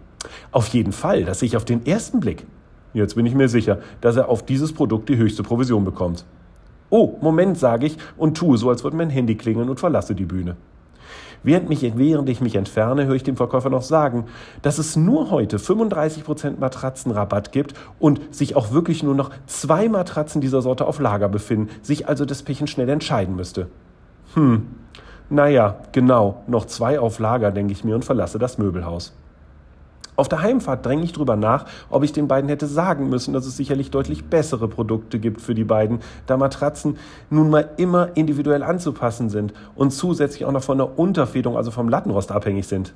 Auf 0.52 0.68
jeden 0.68 0.92
Fall, 0.92 1.24
das 1.24 1.40
sehe 1.40 1.48
ich 1.48 1.56
auf 1.56 1.64
den 1.64 1.86
ersten 1.86 2.20
Blick. 2.20 2.46
Jetzt 2.94 3.16
bin 3.16 3.26
ich 3.26 3.36
mir 3.36 3.48
sicher, 3.48 3.80
dass 4.02 4.18
er 4.18 4.28
auf 4.28 4.46
dieses 4.46 4.74
Produkt 4.74 5.08
die 5.08 5.18
höchste 5.18 5.44
Provision 5.44 5.86
bekommt. 5.86 6.26
Oh, 6.90 7.18
Moment, 7.22 7.58
sage 7.58 7.86
ich 7.86 7.98
und 8.16 8.38
tue 8.38 8.58
so, 8.58 8.70
als 8.70 8.84
würde 8.84 8.98
mein 8.98 9.10
Handy 9.10 9.36
klingeln 9.36 9.70
und 9.70 9.80
verlasse 9.80 10.16
die 10.16 10.26
Bühne. 10.26 10.56
Während, 11.44 11.70
mich, 11.70 11.94
während 11.96 12.30
ich 12.30 12.42
mich 12.42 12.56
entferne, 12.56 13.06
höre 13.06 13.16
ich 13.16 13.24
dem 13.24 13.38
Verkäufer 13.38 13.70
noch 13.70 13.84
sagen, 13.84 14.26
dass 14.64 14.80
es 14.80 14.96
nur 14.96 15.30
heute 15.30 15.58
35% 15.58 16.60
Matratzenrabatt 16.60 17.52
gibt 17.52 17.74
und 18.00 18.34
sich 18.34 18.56
auch 18.56 18.72
wirklich 18.72 19.04
nur 19.04 19.16
noch 19.16 19.30
zwei 19.46 19.88
Matratzen 19.88 20.42
dieser 20.42 20.62
Sorte 20.62 20.86
auf 20.86 21.00
Lager 21.00 21.30
befinden, 21.30 21.70
sich 21.82 22.08
also 22.08 22.26
das 22.26 22.44
Pärchen 22.44 22.68
schnell 22.68 22.90
entscheiden 22.90 23.36
müsste. 23.36 23.68
Hm, 24.34 24.68
naja, 25.30 25.78
genau, 25.92 26.44
noch 26.48 26.66
zwei 26.66 27.00
auf 27.00 27.20
Lager, 27.20 27.52
denke 27.52 27.74
ich 27.74 27.84
mir 27.84 27.96
und 27.96 28.06
verlasse 28.06 28.40
das 28.40 28.58
Möbelhaus. 28.58 29.14
Auf 30.18 30.28
der 30.28 30.42
Heimfahrt 30.42 30.84
dränge 30.84 31.04
ich 31.04 31.14
drüber 31.14 31.36
nach, 31.36 31.66
ob 31.92 32.04
ich 32.04 32.12
den 32.12 32.28
beiden 32.28 32.50
hätte 32.50 32.66
sagen 32.66 33.08
müssen, 33.08 33.36
dass 33.36 33.46
es 33.46 33.56
sicherlich 33.56 33.92
deutlich 33.92 34.26
bessere 34.26 34.68
Produkte 34.68 35.20
gibt 35.20 35.42
für 35.42 35.54
die 35.54 35.64
beiden, 35.64 36.00
da 36.26 36.38
Matratzen 36.38 36.98
nun 37.30 37.52
mal 37.52 37.70
immer 37.78 38.18
individuell 38.18 38.64
anzupassen 38.64 39.30
sind 39.30 39.54
und 39.76 39.92
zusätzlich 39.92 40.46
auch 40.46 40.52
noch 40.52 40.64
von 40.64 40.80
der 40.80 40.98
Unterfederung, 40.98 41.56
also 41.56 41.70
vom 41.70 41.88
Lattenrost 41.88 42.32
abhängig 42.32 42.68
sind. 42.68 42.96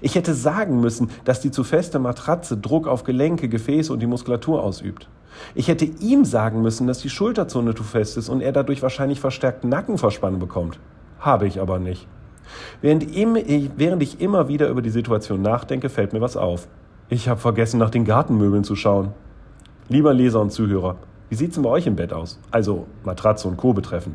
Ich 0.00 0.14
hätte 0.14 0.32
sagen 0.32 0.80
müssen, 0.80 1.10
dass 1.24 1.40
die 1.40 1.50
zu 1.50 1.64
feste 1.64 1.98
Matratze 1.98 2.56
Druck 2.56 2.86
auf 2.86 3.02
Gelenke, 3.02 3.48
Gefäße 3.48 3.92
und 3.92 3.98
die 3.98 4.06
Muskulatur 4.06 4.62
ausübt. 4.62 5.08
Ich 5.56 5.66
hätte 5.66 5.86
ihm 5.86 6.24
sagen 6.24 6.62
müssen, 6.62 6.86
dass 6.86 7.00
die 7.00 7.10
Schulterzone 7.10 7.74
zu 7.74 7.82
fest 7.82 8.16
ist 8.16 8.28
und 8.28 8.40
er 8.40 8.52
dadurch 8.52 8.80
wahrscheinlich 8.80 9.18
verstärkt 9.18 9.64
Nackenverspannung 9.64 10.38
bekommt. 10.38 10.78
Habe 11.18 11.48
ich 11.48 11.60
aber 11.60 11.80
nicht. 11.80 12.06
Während, 12.80 13.04
ich 13.04 14.20
immer 14.20 14.48
wieder 14.48 14.68
über 14.68 14.82
die 14.82 14.90
Situation 14.90 15.42
nachdenke, 15.42 15.88
fällt 15.88 16.12
mir 16.12 16.20
was 16.20 16.36
auf. 16.36 16.68
Ich 17.08 17.28
habe 17.28 17.40
vergessen, 17.40 17.78
nach 17.78 17.90
den 17.90 18.04
Gartenmöbeln 18.04 18.64
zu 18.64 18.76
schauen. 18.76 19.12
Lieber 19.88 20.14
Leser 20.14 20.40
und 20.40 20.50
Zuhörer, 20.50 20.96
wie 21.28 21.34
sieht's 21.34 21.54
denn 21.54 21.64
bei 21.64 21.70
euch 21.70 21.86
im 21.86 21.96
Bett 21.96 22.12
aus? 22.12 22.38
Also 22.50 22.86
Matratze 23.04 23.48
und 23.48 23.56
Co. 23.56 23.72
betreffen. 23.72 24.14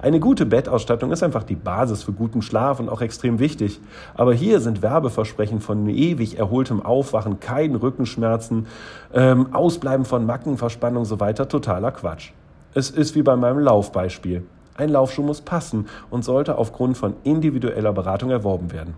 Eine 0.00 0.20
gute 0.20 0.46
Bettausstattung 0.46 1.12
ist 1.12 1.22
einfach 1.22 1.44
die 1.44 1.54
Basis 1.54 2.02
für 2.02 2.12
guten 2.12 2.42
Schlaf 2.42 2.80
und 2.80 2.88
auch 2.88 3.00
extrem 3.00 3.38
wichtig. 3.38 3.80
Aber 4.14 4.34
hier 4.34 4.60
sind 4.60 4.82
Werbeversprechen 4.82 5.60
von 5.60 5.88
ewig 5.88 6.38
erholtem 6.38 6.84
Aufwachen, 6.84 7.40
keinen 7.40 7.76
Rückenschmerzen, 7.76 8.66
ähm, 9.14 9.54
Ausbleiben 9.54 10.04
von 10.04 10.26
Mackenverspannung 10.26 11.04
so 11.04 11.20
weiter 11.20 11.48
totaler 11.48 11.92
Quatsch. 11.92 12.32
Es 12.74 12.90
ist 12.90 13.14
wie 13.14 13.22
bei 13.22 13.36
meinem 13.36 13.60
Laufbeispiel. 13.60 14.42
Ein 14.76 14.90
Laufschuh 14.90 15.22
muss 15.22 15.40
passen 15.40 15.86
und 16.10 16.24
sollte 16.24 16.58
aufgrund 16.58 16.96
von 16.96 17.14
individueller 17.24 17.92
Beratung 17.92 18.30
erworben 18.30 18.72
werden. 18.72 18.94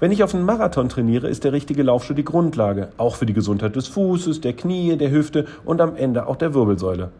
Wenn 0.00 0.12
ich 0.12 0.22
auf 0.22 0.34
einen 0.34 0.44
Marathon 0.44 0.88
trainiere, 0.88 1.28
ist 1.28 1.44
der 1.44 1.52
richtige 1.52 1.82
Laufschuh 1.82 2.14
die 2.14 2.24
Grundlage, 2.24 2.90
auch 2.96 3.16
für 3.16 3.26
die 3.26 3.32
Gesundheit 3.32 3.76
des 3.76 3.88
Fußes, 3.88 4.40
der 4.40 4.52
Knie, 4.52 4.96
der 4.96 5.10
Hüfte 5.10 5.46
und 5.64 5.80
am 5.80 5.96
Ende 5.96 6.26
auch 6.26 6.36
der 6.36 6.54
Wirbelsäule. 6.54 7.10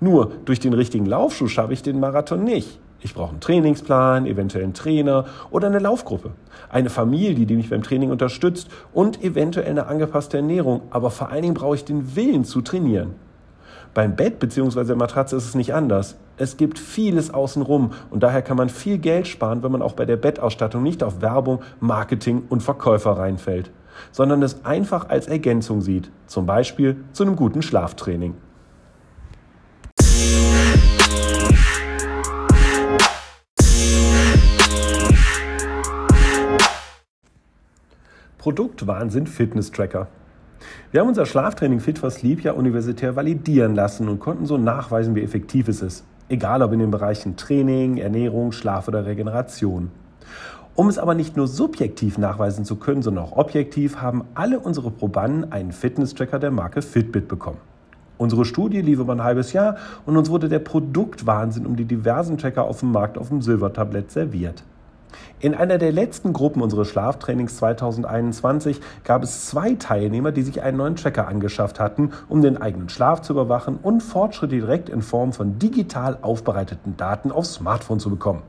Nur 0.00 0.32
durch 0.44 0.60
den 0.60 0.74
richtigen 0.74 1.06
Laufschuh 1.06 1.48
schaffe 1.48 1.72
ich 1.72 1.82
den 1.82 2.00
Marathon 2.00 2.44
nicht. 2.44 2.78
Ich 3.00 3.14
brauche 3.14 3.30
einen 3.30 3.40
Trainingsplan, 3.40 4.26
eventuell 4.26 4.64
einen 4.64 4.72
Trainer 4.72 5.26
oder 5.50 5.68
eine 5.68 5.78
Laufgruppe. 5.78 6.30
Eine 6.70 6.88
Familie, 6.88 7.46
die 7.46 7.54
mich 7.54 7.68
beim 7.68 7.82
Training 7.82 8.10
unterstützt 8.10 8.68
und 8.94 9.22
eventuell 9.22 9.70
eine 9.70 9.86
angepasste 9.86 10.38
Ernährung. 10.38 10.82
Aber 10.90 11.10
vor 11.10 11.28
allen 11.28 11.42
Dingen 11.42 11.54
brauche 11.54 11.76
ich 11.76 11.84
den 11.84 12.16
Willen 12.16 12.44
zu 12.44 12.62
trainieren. 12.62 13.14
Beim 13.94 14.16
Bett 14.16 14.40
bzw. 14.40 14.82
der 14.82 14.96
Matratze 14.96 15.36
ist 15.36 15.44
es 15.44 15.54
nicht 15.54 15.72
anders. 15.72 16.16
Es 16.36 16.56
gibt 16.56 16.80
vieles 16.80 17.32
außenrum 17.32 17.92
und 18.10 18.24
daher 18.24 18.42
kann 18.42 18.56
man 18.56 18.68
viel 18.68 18.98
Geld 18.98 19.28
sparen, 19.28 19.62
wenn 19.62 19.70
man 19.70 19.82
auch 19.82 19.92
bei 19.92 20.04
der 20.04 20.16
Bettausstattung 20.16 20.82
nicht 20.82 21.04
auf 21.04 21.22
Werbung, 21.22 21.62
Marketing 21.78 22.42
und 22.48 22.60
Verkäufer 22.60 23.12
reinfällt, 23.12 23.70
sondern 24.10 24.42
es 24.42 24.64
einfach 24.64 25.10
als 25.10 25.28
Ergänzung 25.28 25.80
sieht, 25.80 26.10
zum 26.26 26.44
Beispiel 26.44 27.04
zu 27.12 27.22
einem 27.22 27.36
guten 27.36 27.62
Schlaftraining. 27.62 28.34
Produktwahnsinn 38.38 39.28
Fitness 39.28 39.70
Tracker. 39.70 40.08
Wir 40.94 41.00
haben 41.00 41.08
unser 41.08 41.26
Schlaftraining 41.26 41.80
Fit 41.80 41.98
for 41.98 42.08
Sleep 42.12 42.44
ja 42.44 42.52
universitär 42.52 43.16
validieren 43.16 43.74
lassen 43.74 44.08
und 44.08 44.20
konnten 44.20 44.46
so 44.46 44.58
nachweisen, 44.58 45.16
wie 45.16 45.24
effektiv 45.24 45.66
es 45.66 45.82
ist. 45.82 46.04
Egal 46.28 46.62
ob 46.62 46.72
in 46.72 46.78
den 46.78 46.92
Bereichen 46.92 47.34
Training, 47.34 47.96
Ernährung, 47.96 48.52
Schlaf 48.52 48.86
oder 48.86 49.04
Regeneration. 49.04 49.90
Um 50.76 50.88
es 50.88 50.98
aber 50.98 51.16
nicht 51.16 51.36
nur 51.36 51.48
subjektiv 51.48 52.16
nachweisen 52.16 52.64
zu 52.64 52.76
können, 52.76 53.02
sondern 53.02 53.24
auch 53.24 53.36
objektiv, 53.36 54.02
haben 54.02 54.22
alle 54.34 54.60
unsere 54.60 54.92
Probanden 54.92 55.50
einen 55.50 55.72
Fitness-Tracker 55.72 56.38
der 56.38 56.52
Marke 56.52 56.80
Fitbit 56.80 57.26
bekommen. 57.26 57.58
Unsere 58.16 58.44
Studie 58.44 58.80
lief 58.80 59.00
über 59.00 59.14
ein 59.14 59.24
halbes 59.24 59.52
Jahr 59.52 59.78
und 60.06 60.16
uns 60.16 60.30
wurde 60.30 60.48
der 60.48 60.60
Produktwahnsinn 60.60 61.66
um 61.66 61.74
die 61.74 61.86
diversen 61.86 62.38
Tracker 62.38 62.66
auf 62.66 62.78
dem 62.78 62.92
Markt 62.92 63.18
auf 63.18 63.30
dem 63.30 63.42
Silbertablett 63.42 64.12
serviert. 64.12 64.62
In 65.40 65.54
einer 65.54 65.78
der 65.78 65.92
letzten 65.92 66.32
Gruppen 66.32 66.62
unseres 66.62 66.88
Schlaftrainings 66.88 67.56
2021 67.56 68.80
gab 69.04 69.22
es 69.22 69.46
zwei 69.46 69.74
Teilnehmer, 69.74 70.32
die 70.32 70.42
sich 70.42 70.62
einen 70.62 70.78
neuen 70.78 70.96
Tracker 70.96 71.28
angeschafft 71.28 71.80
hatten, 71.80 72.12
um 72.28 72.42
den 72.42 72.56
eigenen 72.60 72.88
Schlaf 72.88 73.22
zu 73.22 73.32
überwachen 73.32 73.78
und 73.82 74.02
Fortschritte 74.02 74.54
direkt 74.54 74.88
in 74.88 75.02
Form 75.02 75.32
von 75.32 75.58
digital 75.58 76.18
aufbereiteten 76.22 76.96
Daten 76.96 77.30
aufs 77.30 77.54
Smartphone 77.54 78.00
zu 78.00 78.10
bekommen. 78.10 78.42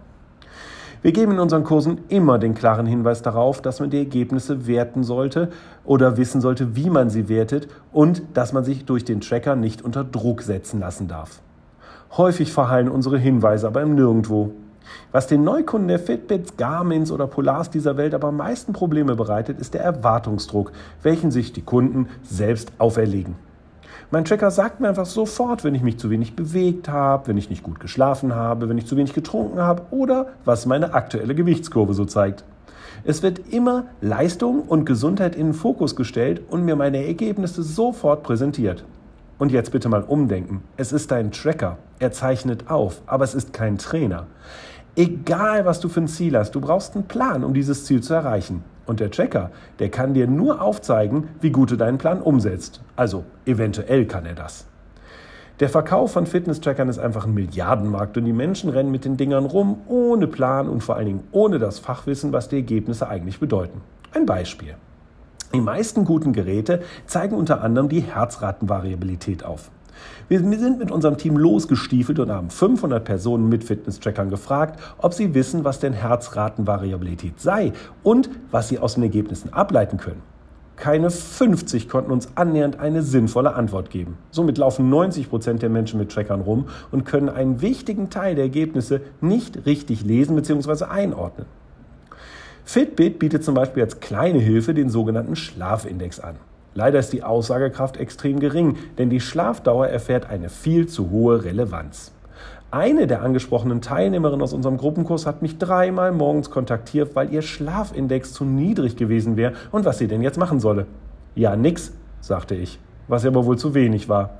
Wir 1.06 1.12
geben 1.12 1.34
in 1.34 1.40
unseren 1.40 1.64
Kursen 1.64 2.00
immer 2.08 2.40
den 2.40 2.56
klaren 2.56 2.88
Hinweis 2.88 3.22
darauf, 3.22 3.62
dass 3.62 3.80
man 3.80 3.92
die 3.92 4.00
Ergebnisse 4.00 4.66
werten 4.66 5.04
sollte 5.04 5.52
oder 5.84 6.18
wissen 6.18 6.42
sollte, 6.42 6.76
wie 6.76 6.90
man 6.90 7.12
sie 7.12 7.30
wertet 7.30 7.68
und 7.92 8.24
dass 8.34 8.54
man 8.54 8.64
sich 8.64 8.86
durch 8.86 9.06
den 9.06 9.22
Tracker 9.22 9.56
nicht 9.56 9.84
unter 9.84 10.04
Druck 10.04 10.42
setzen 10.42 10.80
lassen 10.80 11.08
darf. 11.08 11.42
Häufig 12.18 12.52
verhallen 12.52 12.90
unsere 12.90 13.20
Hinweise 13.20 13.68
aber 13.68 13.84
im 13.84 13.94
Nirgendwo. 13.94 14.54
Was 15.12 15.28
den 15.28 15.44
Neukunden 15.44 15.88
der 15.88 16.00
Fitbits, 16.00 16.58
Garmins 16.58 17.12
oder 17.12 17.28
Polars 17.28 17.70
dieser 17.70 17.98
Welt 17.98 18.14
aber 18.14 18.30
am 18.30 18.38
meisten 18.38 18.74
Probleme 18.74 19.16
bereitet, 19.16 19.60
ist 19.60 19.74
der 19.74 19.82
Erwartungsdruck, 19.82 20.72
welchen 21.04 21.32
sich 21.32 21.54
die 21.54 21.62
Kunden 21.62 22.08
selbst 22.24 22.72
auferlegen. 22.78 23.36
Mein 24.12 24.26
Tracker 24.26 24.52
sagt 24.52 24.80
mir 24.80 24.90
einfach 24.90 25.08
sofort, 25.08 25.64
wenn 25.64 25.74
ich 25.74 25.82
mich 25.82 25.98
zu 25.98 26.10
wenig 26.10 26.36
bewegt 26.36 26.90
habe, 26.90 27.28
wenn 27.28 27.38
ich 27.38 27.50
nicht 27.50 27.64
gut 27.64 27.80
geschlafen 27.80 28.36
habe, 28.36 28.70
wenn 28.70 28.78
ich 28.78 28.86
zu 28.86 28.98
wenig 28.98 29.14
getrunken 29.14 29.60
habe 29.60 29.84
oder 29.92 30.28
was 30.46 30.66
meine 30.66 30.94
aktuelle 30.94 31.34
Gewichtskurve 31.34 31.94
so 31.94 32.06
zeigt. 32.06 32.44
Es 33.04 33.24
wird 33.24 33.52
immer 33.52 33.86
Leistung 34.02 34.62
und 34.62 34.86
Gesundheit 34.86 35.36
in 35.36 35.48
den 35.48 35.54
Fokus 35.54 35.96
gestellt 35.96 36.42
und 36.50 36.66
mir 36.66 36.76
meine 36.76 37.06
Ergebnisse 37.06 37.64
sofort 37.64 38.24
präsentiert. 38.24 38.84
Und 39.38 39.52
jetzt 39.52 39.72
bitte 39.72 39.90
mal 39.90 40.04
umdenken. 40.04 40.64
Es 40.78 40.94
ist 40.94 41.12
ein 41.12 41.32
Tracker. 41.32 41.78
Er 42.00 42.12
zeichnet 42.12 42.70
auf, 42.70 43.02
aber 43.06 43.26
es 43.26 43.36
ist 43.36 43.54
kein 43.54 43.78
Trainer. 43.78 44.28
Egal, 44.98 45.66
was 45.66 45.82
du 45.82 45.90
für 45.90 46.00
ein 46.00 46.08
Ziel 46.08 46.38
hast, 46.38 46.52
du 46.56 46.62
brauchst 46.62 46.96
einen 46.96 47.06
Plan, 47.06 47.44
um 47.44 47.54
dieses 47.54 47.84
Ziel 47.84 48.02
zu 48.02 48.14
erreichen. 48.14 48.64
Und 48.86 49.02
der 49.02 49.12
Checker, 49.12 49.52
der 49.80 49.90
kann 49.90 50.14
dir 50.14 50.26
nur 50.26 50.62
aufzeigen, 50.62 51.28
wie 51.42 51.50
gut 51.50 51.72
du 51.72 51.76
deinen 51.76 51.98
Plan 51.98 52.22
umsetzt. 52.22 52.82
Also 52.96 53.26
eventuell 53.46 54.06
kann 54.06 54.26
er 54.26 54.36
das. 54.36 54.68
Der 55.60 55.68
Verkauf 55.68 56.14
von 56.14 56.26
Fitness-Trackern 56.26 56.88
ist 56.88 57.00
einfach 57.00 57.26
ein 57.26 57.34
Milliardenmarkt 57.34 58.18
und 58.18 58.26
die 58.26 58.34
Menschen 58.34 58.70
rennen 58.70 58.92
mit 58.92 59.04
den 59.04 59.18
Dingern 59.18 59.46
rum, 59.46 59.82
ohne 59.88 60.28
Plan 60.28 60.70
und 60.70 60.82
vor 60.82 60.96
allen 60.96 61.08
Dingen 61.08 61.28
ohne 61.32 61.60
das 61.60 61.80
Fachwissen, 61.80 62.32
was 62.32 62.48
die 62.48 62.58
Ergebnisse 62.58 63.10
eigentlich 63.10 63.40
bedeuten. 63.40 63.82
Ein 64.14 64.26
Beispiel. 64.26 64.76
Die 65.54 65.62
meisten 65.62 66.06
guten 66.06 66.32
Geräte 66.32 66.82
zeigen 67.06 67.36
unter 67.36 67.62
anderem 67.62 67.90
die 67.90 68.02
Herzratenvariabilität 68.02 69.44
auf. 69.44 69.72
Wir 70.28 70.40
sind 70.40 70.80
mit 70.80 70.92
unserem 70.92 71.18
Team 71.18 71.38
losgestiefelt 71.38 72.20
und 72.20 72.32
haben 72.32 72.50
500 72.50 73.04
Personen 73.04 73.50
mit 73.50 73.64
Fitness-Trackern 73.64 74.30
gefragt, 74.30 74.80
ob 74.98 75.14
sie 75.14 75.34
wissen, 75.34 75.64
was 75.64 75.80
denn 75.80 75.94
Herzratenvariabilität 75.94 77.40
sei 77.40 77.74
und 78.04 78.30
was 78.52 78.70
sie 78.70 78.80
aus 78.80 78.96
den 78.96 79.04
Ergebnissen 79.04 79.54
ableiten 79.54 79.98
können. 79.98 80.22
Keine 80.76 81.10
50 81.10 81.88
konnten 81.88 82.12
uns 82.12 82.30
annähernd 82.36 82.80
eine 82.80 83.02
sinnvolle 83.02 83.56
Antwort 83.56 83.90
geben. 83.90 84.18
Somit 84.32 84.58
laufen 84.58 84.90
90 84.90 85.30
Prozent 85.30 85.62
der 85.62 85.70
Menschen 85.70 86.00
mit 86.00 86.12
Trackern 86.12 86.42
rum 86.42 86.66
und 86.92 87.06
können 87.06 87.30
einen 87.30 87.62
wichtigen 87.62 88.10
Teil 88.10 88.36
der 88.36 88.46
Ergebnisse 88.46 89.02
nicht 89.22 89.66
richtig 89.66 90.04
lesen 90.04 90.36
bzw. 90.36 90.86
einordnen. 90.86 91.48
Fitbit 92.66 93.20
bietet 93.20 93.44
zum 93.44 93.54
Beispiel 93.54 93.84
als 93.84 94.00
kleine 94.00 94.40
Hilfe 94.40 94.74
den 94.74 94.90
sogenannten 94.90 95.36
Schlafindex 95.36 96.20
an. 96.20 96.36
Leider 96.78 97.00
ist 97.00 97.14
die 97.14 97.24
Aussagekraft 97.24 97.96
extrem 97.96 98.42
gering, 98.42 98.76
denn 98.98 99.10
die 99.10 99.22
Schlafdauer 99.22 99.88
erfährt 99.88 100.30
eine 100.30 100.50
viel 100.50 100.88
zu 100.88 101.10
hohe 101.10 101.46
Relevanz. 101.46 102.12
Eine 102.70 103.08
der 103.08 103.22
angesprochenen 103.22 103.80
Teilnehmerinnen 103.80 104.42
aus 104.42 104.52
unserem 104.52 104.76
Gruppenkurs 104.76 105.26
hat 105.26 105.42
mich 105.42 105.58
dreimal 105.58 106.12
morgens 106.12 106.50
kontaktiert, 106.50 107.16
weil 107.16 107.32
ihr 107.32 107.44
Schlafindex 107.44 108.34
zu 108.34 108.44
niedrig 108.44 108.98
gewesen 108.98 109.38
wäre 109.38 109.54
und 109.72 109.86
was 109.86 110.00
sie 110.00 110.08
denn 110.08 110.22
jetzt 110.22 110.38
machen 110.38 110.60
solle. 110.60 110.86
Ja, 111.34 111.56
nix, 111.56 111.94
sagte 112.20 112.56
ich, 112.56 112.78
was 113.08 113.26
aber 113.26 113.46
wohl 113.46 113.58
zu 113.58 113.74
wenig 113.74 114.10
war. 114.10 114.32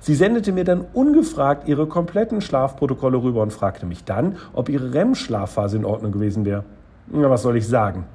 Sie 0.00 0.16
sendete 0.16 0.50
mir 0.50 0.64
dann 0.64 0.86
ungefragt 0.94 1.68
ihre 1.68 1.86
kompletten 1.86 2.40
Schlafprotokolle 2.40 3.22
rüber 3.22 3.42
und 3.42 3.52
fragte 3.52 3.86
mich 3.86 4.02
dann, 4.02 4.34
ob 4.52 4.68
ihre 4.68 4.92
REM-Schlafphase 4.92 5.76
in 5.76 5.84
Ordnung 5.84 6.10
gewesen 6.10 6.44
wäre. 6.44 6.64
Na, 7.06 7.30
was 7.30 7.42
soll 7.42 7.56
ich 7.56 7.68
sagen? 7.68 8.06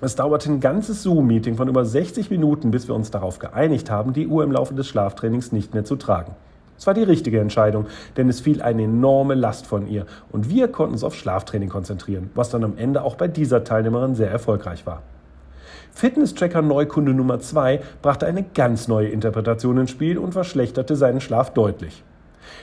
Es 0.00 0.14
dauerte 0.14 0.48
ein 0.48 0.60
ganzes 0.60 1.02
Zoom-Meeting 1.02 1.56
von 1.56 1.66
über 1.66 1.84
60 1.84 2.30
Minuten, 2.30 2.70
bis 2.70 2.86
wir 2.86 2.94
uns 2.94 3.10
darauf 3.10 3.40
geeinigt 3.40 3.90
haben, 3.90 4.12
die 4.12 4.28
Uhr 4.28 4.44
im 4.44 4.52
Laufe 4.52 4.72
des 4.72 4.86
Schlaftrainings 4.86 5.50
nicht 5.50 5.74
mehr 5.74 5.84
zu 5.84 5.96
tragen. 5.96 6.36
Es 6.78 6.86
war 6.86 6.94
die 6.94 7.02
richtige 7.02 7.40
Entscheidung, 7.40 7.86
denn 8.16 8.28
es 8.28 8.38
fiel 8.38 8.62
eine 8.62 8.84
enorme 8.84 9.34
Last 9.34 9.66
von 9.66 9.88
ihr 9.88 10.06
und 10.30 10.48
wir 10.48 10.68
konnten 10.68 10.92
uns 10.92 11.02
auf 11.02 11.16
Schlaftraining 11.16 11.68
konzentrieren, 11.68 12.30
was 12.36 12.50
dann 12.50 12.62
am 12.62 12.76
Ende 12.76 13.02
auch 13.02 13.16
bei 13.16 13.26
dieser 13.26 13.64
Teilnehmerin 13.64 14.14
sehr 14.14 14.30
erfolgreich 14.30 14.86
war. 14.86 15.02
Fitness-Tracker 15.90 16.62
Neukunde 16.62 17.12
Nummer 17.12 17.40
2 17.40 17.80
brachte 18.00 18.26
eine 18.26 18.44
ganz 18.44 18.86
neue 18.86 19.08
Interpretation 19.08 19.78
ins 19.78 19.90
Spiel 19.90 20.16
und 20.16 20.30
verschlechterte 20.30 20.94
seinen 20.94 21.20
Schlaf 21.20 21.52
deutlich. 21.52 22.04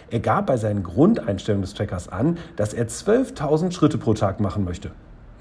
Er 0.10 0.22
gab 0.22 0.48
bei 0.48 0.56
seinen 0.56 0.84
Grundeinstellungen 0.84 1.64
des 1.64 1.74
Trackers 1.74 2.08
an, 2.08 2.38
dass 2.56 2.74
er 2.74 2.88
12.000 2.88 3.74
Schritte 3.74 3.98
pro 3.98 4.14
Tag 4.14 4.40
machen 4.40 4.64
möchte. 4.64 4.92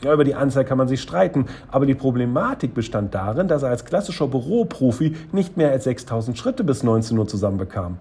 Ja, 0.02 0.12
über 0.12 0.24
die 0.24 0.34
Anzahl 0.34 0.64
kann 0.64 0.78
man 0.78 0.88
sich 0.88 1.00
streiten, 1.00 1.46
aber 1.70 1.86
die 1.86 1.94
Problematik 1.94 2.74
bestand 2.74 3.14
darin, 3.14 3.48
dass 3.48 3.62
er 3.62 3.70
als 3.70 3.84
klassischer 3.84 4.26
Büroprofi 4.26 5.16
nicht 5.32 5.56
mehr 5.56 5.70
als 5.70 5.84
6000 5.84 6.36
Schritte 6.36 6.64
bis 6.64 6.82
19 6.82 7.16
Uhr 7.16 7.26
zusammenbekam. 7.26 7.98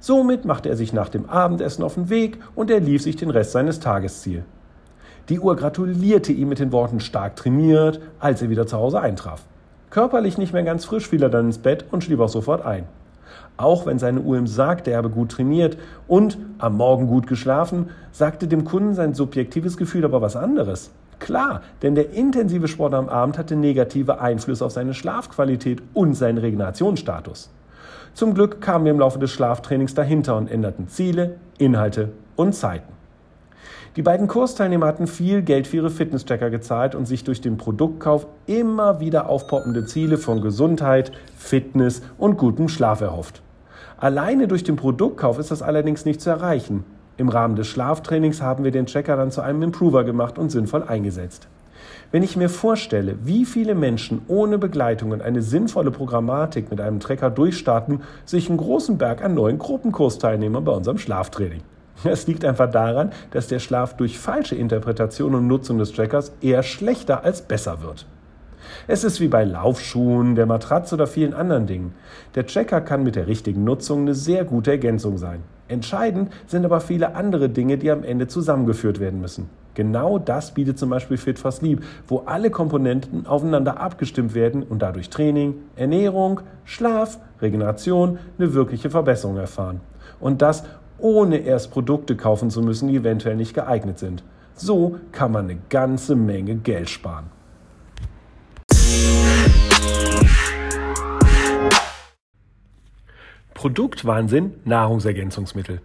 Somit 0.00 0.44
machte 0.44 0.68
er 0.68 0.76
sich 0.76 0.92
nach 0.92 1.08
dem 1.08 1.28
Abendessen 1.28 1.82
auf 1.82 1.94
den 1.94 2.08
Weg 2.08 2.38
und 2.54 2.70
er 2.70 2.80
lief 2.80 3.02
sich 3.02 3.16
den 3.16 3.30
Rest 3.30 3.52
seines 3.52 3.80
Tagesziel. 3.80 4.44
Die 5.28 5.40
Uhr 5.40 5.56
gratulierte 5.56 6.32
ihm 6.32 6.50
mit 6.50 6.58
den 6.58 6.72
Worten 6.72 7.00
stark 7.00 7.36
trainiert, 7.36 8.00
als 8.20 8.42
er 8.42 8.50
wieder 8.50 8.66
zu 8.66 8.76
Hause 8.76 9.00
eintraf. 9.00 9.42
Körperlich 9.90 10.38
nicht 10.38 10.52
mehr 10.52 10.64
ganz 10.64 10.84
frisch 10.84 11.08
fiel 11.08 11.22
er 11.22 11.30
dann 11.30 11.46
ins 11.46 11.58
Bett 11.58 11.86
und 11.90 12.04
schlief 12.04 12.20
auch 12.20 12.28
sofort 12.28 12.64
ein. 12.64 12.84
Auch 13.56 13.86
wenn 13.86 13.98
seine 13.98 14.20
Uhr 14.20 14.36
ihm 14.36 14.46
sagte, 14.46 14.90
er 14.90 14.98
habe 14.98 15.10
gut 15.10 15.30
trainiert 15.30 15.78
und 16.08 16.36
am 16.58 16.76
Morgen 16.76 17.06
gut 17.06 17.26
geschlafen, 17.26 17.90
sagte 18.10 18.48
dem 18.48 18.64
Kunden 18.64 18.94
sein 18.94 19.14
subjektives 19.14 19.76
Gefühl 19.76 20.04
aber 20.04 20.20
was 20.20 20.36
anderes. 20.36 20.90
Klar, 21.24 21.62
denn 21.80 21.94
der 21.94 22.10
intensive 22.10 22.68
Sport 22.68 22.92
am 22.92 23.08
Abend 23.08 23.38
hatte 23.38 23.56
negative 23.56 24.20
Einflüsse 24.20 24.62
auf 24.62 24.72
seine 24.72 24.92
Schlafqualität 24.92 25.80
und 25.94 26.12
seinen 26.12 26.36
Regenerationsstatus. 26.36 27.48
Zum 28.12 28.34
Glück 28.34 28.60
kamen 28.60 28.84
wir 28.84 28.92
im 28.92 28.98
Laufe 28.98 29.18
des 29.18 29.30
Schlaftrainings 29.30 29.94
dahinter 29.94 30.36
und 30.36 30.50
änderten 30.50 30.86
Ziele, 30.86 31.36
Inhalte 31.56 32.10
und 32.36 32.54
Zeiten. 32.54 32.92
Die 33.96 34.02
beiden 34.02 34.28
Kursteilnehmer 34.28 34.84
hatten 34.84 35.06
viel 35.06 35.40
Geld 35.40 35.66
für 35.66 35.76
ihre 35.78 35.88
Fitnesstracker 35.88 36.50
gezahlt 36.50 36.94
und 36.94 37.06
sich 37.06 37.24
durch 37.24 37.40
den 37.40 37.56
Produktkauf 37.56 38.26
immer 38.44 39.00
wieder 39.00 39.30
aufpoppende 39.30 39.86
Ziele 39.86 40.18
von 40.18 40.42
Gesundheit, 40.42 41.12
Fitness 41.38 42.02
und 42.18 42.36
gutem 42.36 42.68
Schlaf 42.68 43.00
erhofft. 43.00 43.40
Alleine 43.96 44.46
durch 44.46 44.62
den 44.62 44.76
Produktkauf 44.76 45.38
ist 45.38 45.50
das 45.50 45.62
allerdings 45.62 46.04
nicht 46.04 46.20
zu 46.20 46.28
erreichen. 46.28 46.84
Im 47.16 47.28
Rahmen 47.28 47.54
des 47.54 47.68
Schlaftrainings 47.68 48.42
haben 48.42 48.64
wir 48.64 48.72
den 48.72 48.86
Checker 48.86 49.16
dann 49.16 49.30
zu 49.30 49.40
einem 49.40 49.62
Improver 49.62 50.02
gemacht 50.02 50.36
und 50.36 50.50
sinnvoll 50.50 50.82
eingesetzt. 50.82 51.46
Wenn 52.10 52.22
ich 52.24 52.36
mir 52.36 52.48
vorstelle, 52.48 53.16
wie 53.22 53.44
viele 53.44 53.74
Menschen 53.74 54.22
ohne 54.26 54.58
Begleitung 54.58 55.12
und 55.12 55.22
eine 55.22 55.42
sinnvolle 55.42 55.90
Programmatik 55.90 56.70
mit 56.70 56.80
einem 56.80 57.00
Trecker 57.00 57.30
durchstarten, 57.30 58.02
sich 58.24 58.48
einen 58.48 58.58
großen 58.58 58.98
Berg 58.98 59.22
an 59.22 59.34
neuen 59.34 59.58
Gruppenkursteilnehmern 59.58 60.64
bei 60.64 60.72
unserem 60.72 60.98
Schlaftraining. 60.98 61.62
Es 62.02 62.26
liegt 62.26 62.44
einfach 62.44 62.70
daran, 62.70 63.12
dass 63.30 63.46
der 63.46 63.60
Schlaf 63.60 63.96
durch 63.96 64.18
falsche 64.18 64.56
Interpretation 64.56 65.34
und 65.34 65.46
Nutzung 65.46 65.78
des 65.78 65.92
Trackers 65.92 66.32
eher 66.40 66.62
schlechter 66.62 67.24
als 67.24 67.42
besser 67.42 67.82
wird. 67.82 68.06
Es 68.86 69.04
ist 69.04 69.20
wie 69.20 69.28
bei 69.28 69.44
Laufschuhen, 69.44 70.34
der 70.34 70.46
Matratze 70.46 70.94
oder 70.94 71.06
vielen 71.06 71.34
anderen 71.34 71.66
Dingen. 71.66 71.94
Der 72.34 72.46
Tracker 72.46 72.80
kann 72.80 73.02
mit 73.02 73.16
der 73.16 73.26
richtigen 73.26 73.64
Nutzung 73.64 74.02
eine 74.02 74.14
sehr 74.14 74.44
gute 74.44 74.70
Ergänzung 74.70 75.18
sein. 75.18 75.40
Entscheidend 75.68 76.30
sind 76.46 76.64
aber 76.64 76.80
viele 76.80 77.14
andere 77.14 77.48
Dinge, 77.48 77.78
die 77.78 77.90
am 77.90 78.04
Ende 78.04 78.26
zusammengeführt 78.26 79.00
werden 79.00 79.20
müssen. 79.20 79.48
Genau 79.74 80.18
das 80.18 80.52
bietet 80.52 80.78
zum 80.78 80.90
Beispiel 80.90 81.16
Fit 81.16 81.38
for 81.38 81.50
Sleep, 81.50 81.82
wo 82.06 82.22
alle 82.26 82.50
Komponenten 82.50 83.26
aufeinander 83.26 83.80
abgestimmt 83.80 84.34
werden 84.34 84.62
und 84.62 84.82
dadurch 84.82 85.10
Training, 85.10 85.54
Ernährung, 85.74 86.40
Schlaf, 86.64 87.18
Regeneration 87.40 88.18
eine 88.38 88.54
wirkliche 88.54 88.90
Verbesserung 88.90 89.36
erfahren. 89.36 89.80
Und 90.20 90.42
das 90.42 90.64
ohne 90.98 91.38
erst 91.38 91.72
Produkte 91.72 92.16
kaufen 92.16 92.50
zu 92.50 92.62
müssen, 92.62 92.88
die 92.88 92.96
eventuell 92.96 93.36
nicht 93.36 93.54
geeignet 93.54 93.98
sind. 93.98 94.22
So 94.54 94.96
kann 95.10 95.32
man 95.32 95.46
eine 95.46 95.58
ganze 95.68 96.14
Menge 96.14 96.54
Geld 96.54 96.88
sparen. 96.88 97.33
Produktwahnsinn 103.64 104.52
Nahrungsergänzungsmittel. 104.64 105.80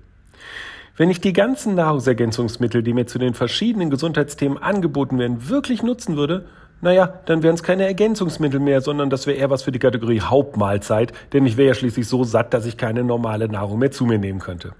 Wenn 0.97 1.09
ich 1.09 1.21
die 1.21 1.31
ganzen 1.31 1.75
Nahrungsergänzungsmittel, 1.75 2.83
die 2.83 2.91
mir 2.91 3.05
zu 3.05 3.19
den 3.19 3.33
verschiedenen 3.33 3.89
Gesundheitsthemen 3.89 4.57
angeboten 4.57 5.17
werden, 5.17 5.47
wirklich 5.47 5.81
nutzen 5.81 6.17
würde, 6.17 6.45
naja, 6.81 7.13
dann 7.25 7.41
wären 7.41 7.55
es 7.55 7.63
keine 7.63 7.85
Ergänzungsmittel 7.85 8.59
mehr, 8.59 8.81
sondern 8.81 9.09
das 9.09 9.27
wäre 9.27 9.37
eher 9.37 9.49
was 9.49 9.63
für 9.63 9.71
die 9.71 9.79
Kategorie 9.79 10.19
Hauptmahlzeit, 10.19 11.13
denn 11.31 11.45
ich 11.45 11.55
wäre 11.55 11.69
ja 11.69 11.73
schließlich 11.73 12.05
so 12.05 12.25
satt, 12.25 12.53
dass 12.53 12.65
ich 12.65 12.75
keine 12.75 13.05
normale 13.05 13.47
Nahrung 13.47 13.79
mehr 13.79 13.91
zu 13.91 14.05
mir 14.05 14.17
nehmen 14.17 14.39
könnte. 14.39 14.73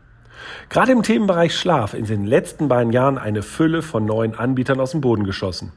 Gerade 0.67 0.91
im 0.91 1.03
Themenbereich 1.03 1.55
Schlaf 1.55 1.93
ist 1.93 2.09
in 2.09 2.23
den 2.23 2.27
letzten 2.27 2.67
beiden 2.67 2.91
Jahren 2.91 3.17
eine 3.17 3.43
Fülle 3.43 3.81
von 3.81 4.05
neuen 4.05 4.35
Anbietern 4.35 4.81
aus 4.81 4.91
dem 4.91 4.99
Boden 4.99 5.23
geschossen. 5.23 5.71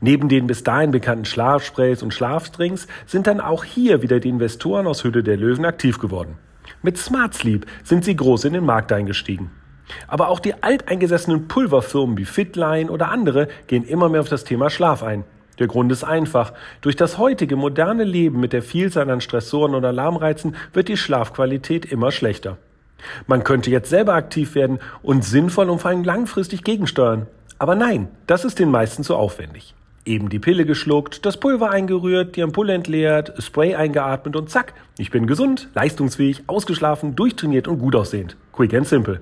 Neben 0.00 0.28
den 0.28 0.46
bis 0.46 0.62
dahin 0.62 0.90
bekannten 0.90 1.24
Schlafsprays 1.24 2.02
und 2.02 2.14
Schlafdrinks 2.14 2.86
sind 3.06 3.26
dann 3.26 3.40
auch 3.40 3.64
hier 3.64 4.02
wieder 4.02 4.20
die 4.20 4.28
Investoren 4.28 4.86
aus 4.86 5.04
Hülle 5.04 5.22
der 5.22 5.36
Löwen 5.36 5.64
aktiv 5.64 5.98
geworden. 5.98 6.36
Mit 6.82 6.98
Smart 6.98 7.34
Sleep 7.34 7.66
sind 7.82 8.04
sie 8.04 8.14
groß 8.14 8.44
in 8.44 8.52
den 8.52 8.64
Markt 8.64 8.92
eingestiegen. 8.92 9.50
Aber 10.06 10.28
auch 10.28 10.40
die 10.40 10.62
alteingesessenen 10.62 11.48
Pulverfirmen 11.48 12.16
wie 12.18 12.24
Fitline 12.24 12.90
oder 12.90 13.10
andere 13.10 13.48
gehen 13.66 13.84
immer 13.84 14.08
mehr 14.08 14.20
auf 14.20 14.28
das 14.28 14.44
Thema 14.44 14.70
Schlaf 14.70 15.02
ein. 15.02 15.24
Der 15.58 15.66
Grund 15.66 15.90
ist 15.90 16.04
einfach. 16.04 16.52
Durch 16.82 16.94
das 16.94 17.18
heutige 17.18 17.56
moderne 17.56 18.04
Leben 18.04 18.38
mit 18.38 18.52
der 18.52 18.62
Vielzahl 18.62 19.10
an 19.10 19.20
Stressoren 19.20 19.74
und 19.74 19.84
Alarmreizen 19.84 20.56
wird 20.72 20.88
die 20.88 20.96
Schlafqualität 20.96 21.84
immer 21.86 22.12
schlechter. 22.12 22.58
Man 23.26 23.44
könnte 23.44 23.70
jetzt 23.70 23.90
selber 23.90 24.14
aktiv 24.14 24.54
werden 24.54 24.78
und 25.02 25.24
sinnvoll 25.24 25.70
und 25.70 25.80
vor 25.80 25.90
allem 25.90 26.04
langfristig 26.04 26.64
gegensteuern. 26.64 27.26
Aber 27.58 27.74
nein, 27.74 28.08
das 28.26 28.44
ist 28.44 28.58
den 28.58 28.70
meisten 28.70 29.02
zu 29.02 29.16
aufwendig. 29.16 29.74
Eben 30.04 30.28
die 30.28 30.38
Pille 30.38 30.64
geschluckt, 30.64 31.26
das 31.26 31.38
Pulver 31.38 31.70
eingerührt, 31.70 32.36
die 32.36 32.42
Ampulle 32.42 32.72
entleert, 32.72 33.34
Spray 33.42 33.74
eingeatmet 33.74 34.36
und 34.36 34.48
zack, 34.48 34.72
ich 34.96 35.10
bin 35.10 35.26
gesund, 35.26 35.68
leistungsfähig, 35.74 36.44
ausgeschlafen, 36.46 37.16
durchtrainiert 37.16 37.68
und 37.68 37.78
gut 37.78 37.96
aussehend. 37.96 38.36
Quick 38.52 38.74
and 38.74 38.86
simple. 38.86 39.20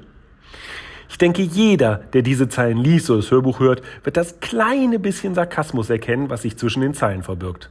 Ich 1.09 1.19
denke, 1.19 1.43
jeder, 1.43 1.97
der 2.13 2.23
diese 2.23 2.49
Zeilen 2.49 2.79
liest 2.79 3.11
oder 3.11 3.21
das 3.21 3.31
Hörbuch 3.31 3.59
hört, 3.59 3.83
wird 4.05 4.17
das 4.17 4.39
kleine 4.41 4.99
bisschen 4.99 5.35
Sarkasmus 5.35 5.89
erkennen, 5.89 6.31
was 6.31 6.43
sich 6.43 6.57
zwischen 6.57 6.83
den 6.83 6.95
Zeilen 6.95 7.23
verbirgt. 7.23 7.71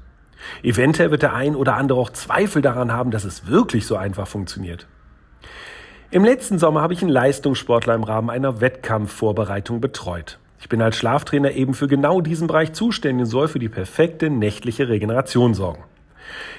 Eventuell 0.63 1.11
wird 1.11 1.21
der 1.21 1.33
ein 1.33 1.55
oder 1.55 1.75
andere 1.75 1.99
auch 1.99 2.09
Zweifel 2.09 2.61
daran 2.61 2.91
haben, 2.91 3.11
dass 3.11 3.23
es 3.23 3.47
wirklich 3.47 3.85
so 3.85 3.97
einfach 3.97 4.27
funktioniert. 4.27 4.87
Im 6.11 6.23
letzten 6.23 6.59
Sommer 6.59 6.81
habe 6.81 6.93
ich 6.93 7.01
einen 7.01 7.11
Leistungssportler 7.11 7.93
im 7.93 8.03
Rahmen 8.03 8.29
einer 8.29 8.61
Wettkampfvorbereitung 8.61 9.81
betreut. 9.81 10.39
Ich 10.59 10.69
bin 10.69 10.81
als 10.81 10.95
Schlaftrainer 10.97 11.51
eben 11.51 11.73
für 11.73 11.87
genau 11.87 12.21
diesen 12.21 12.47
Bereich 12.47 12.73
zuständig 12.73 13.25
und 13.25 13.29
soll 13.29 13.47
für 13.47 13.59
die 13.59 13.69
perfekte 13.69 14.29
nächtliche 14.29 14.89
Regeneration 14.89 15.53
sorgen. 15.53 15.83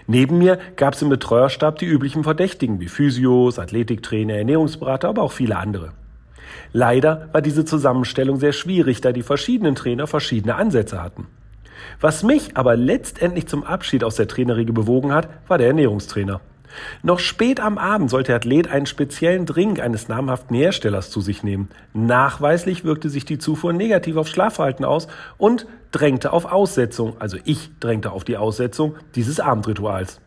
Neben 0.06 0.38
mir 0.38 0.59
gab 0.76 0.94
es 0.94 1.02
im 1.02 1.09
Betreuerstab 1.09 1.78
die 1.78 1.87
üblichen 1.87 2.22
Verdächtigen 2.22 2.80
wie 2.80 2.88
Physios, 2.88 3.59
Athletiktrainer, 3.59 4.35
Ernährungsberater, 4.35 5.09
aber 5.09 5.22
auch 5.22 5.32
viele 5.32 5.56
andere. 5.56 5.92
Leider 6.72 7.28
war 7.32 7.42
diese 7.42 7.64
Zusammenstellung 7.64 8.38
sehr 8.38 8.52
schwierig, 8.52 9.00
da 9.00 9.12
die 9.12 9.22
verschiedenen 9.22 9.74
Trainer 9.74 10.06
verschiedene 10.06 10.54
Ansätze 10.54 11.02
hatten. 11.02 11.26
Was 12.00 12.22
mich 12.22 12.56
aber 12.56 12.76
letztendlich 12.76 13.46
zum 13.46 13.64
Abschied 13.64 14.04
aus 14.04 14.16
der 14.16 14.28
Trainerriege 14.28 14.72
bewogen 14.72 15.12
hat, 15.12 15.28
war 15.48 15.59
der 15.59 15.68
Ernährungstrainer. 15.68 16.40
Noch 17.03 17.19
spät 17.19 17.61
am 17.61 17.79
Abend 17.79 18.11
sollte 18.11 18.29
der 18.29 18.37
Athlet 18.37 18.69
einen 18.69 18.87
speziellen 18.87 19.47
Drink 19.47 19.81
eines 19.81 20.09
namhaften 20.09 20.57
Herstellers 20.57 21.11
zu 21.11 21.21
sich 21.21 21.43
nehmen. 21.43 21.69
Nachweislich 21.93 22.85
wirkte 22.85 23.11
sich 23.11 23.25
die 23.25 23.39
Zufuhr 23.39 23.73
negativ 23.73 24.17
auf 24.17 24.29
Schlafverhalten 24.29 24.85
aus 24.85 25.09
und 25.39 25.67
drängte 25.93 26.33
auf 26.33 26.45
Aussetzung, 26.45 27.17
also 27.21 27.39
ich 27.45 27.71
drängte 27.81 28.12
auf 28.12 28.25
die 28.25 28.37
Aussetzung 28.37 28.97
dieses 29.15 29.41
Abendrituals. 29.41 30.21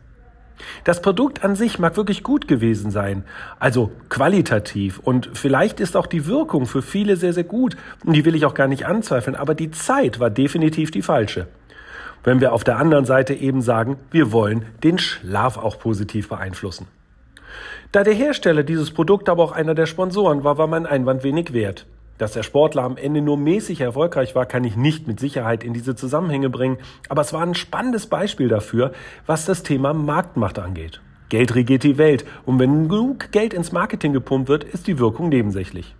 Das 0.84 1.00
Produkt 1.00 1.44
an 1.44 1.56
sich 1.56 1.78
mag 1.78 1.96
wirklich 1.96 2.22
gut 2.22 2.46
gewesen 2.46 2.90
sein, 2.90 3.24
also 3.58 3.92
qualitativ 4.08 4.98
und 4.98 5.30
vielleicht 5.32 5.80
ist 5.80 5.96
auch 5.96 6.06
die 6.06 6.26
Wirkung 6.26 6.66
für 6.66 6.82
viele 6.82 7.16
sehr, 7.16 7.32
sehr 7.32 7.44
gut 7.44 7.76
und 8.04 8.14
die 8.14 8.24
will 8.24 8.34
ich 8.34 8.44
auch 8.44 8.54
gar 8.54 8.68
nicht 8.68 8.86
anzweifeln, 8.86 9.36
aber 9.36 9.54
die 9.54 9.70
Zeit 9.70 10.20
war 10.20 10.30
definitiv 10.30 10.90
die 10.90 11.02
falsche. 11.02 11.48
Wenn 12.22 12.40
wir 12.40 12.52
auf 12.52 12.64
der 12.64 12.76
anderen 12.76 13.06
Seite 13.06 13.34
eben 13.34 13.62
sagen, 13.62 13.96
wir 14.10 14.32
wollen 14.32 14.66
den 14.82 14.98
Schlaf 14.98 15.56
auch 15.56 15.78
positiv 15.78 16.28
beeinflussen. 16.28 16.86
Da 17.92 18.04
der 18.04 18.14
Hersteller 18.14 18.62
dieses 18.62 18.92
Produkt 18.92 19.28
aber 19.28 19.42
auch 19.42 19.52
einer 19.52 19.74
der 19.74 19.86
Sponsoren 19.86 20.44
war, 20.44 20.58
war 20.58 20.66
mein 20.66 20.86
Einwand 20.86 21.24
wenig 21.24 21.52
wert. 21.52 21.86
Dass 22.18 22.32
der 22.32 22.42
Sportler 22.42 22.82
am 22.82 22.98
Ende 22.98 23.22
nur 23.22 23.38
mäßig 23.38 23.80
erfolgreich 23.80 24.34
war, 24.34 24.44
kann 24.44 24.62
ich 24.64 24.76
nicht 24.76 25.08
mit 25.08 25.18
Sicherheit 25.18 25.64
in 25.64 25.72
diese 25.72 25.96
Zusammenhänge 25.96 26.50
bringen, 26.50 26.76
aber 27.08 27.22
es 27.22 27.32
war 27.32 27.40
ein 27.40 27.54
spannendes 27.54 28.06
Beispiel 28.06 28.48
dafür, 28.48 28.92
was 29.26 29.46
das 29.46 29.62
Thema 29.62 29.94
Marktmacht 29.94 30.58
angeht. 30.58 31.00
Geld 31.30 31.54
regiert 31.54 31.82
die 31.82 31.96
Welt 31.96 32.26
und 32.44 32.58
wenn 32.58 32.88
genug 32.88 33.32
Geld 33.32 33.54
ins 33.54 33.72
Marketing 33.72 34.12
gepumpt 34.12 34.50
wird, 34.50 34.64
ist 34.64 34.86
die 34.86 34.98
Wirkung 34.98 35.30
nebensächlich. 35.30 35.94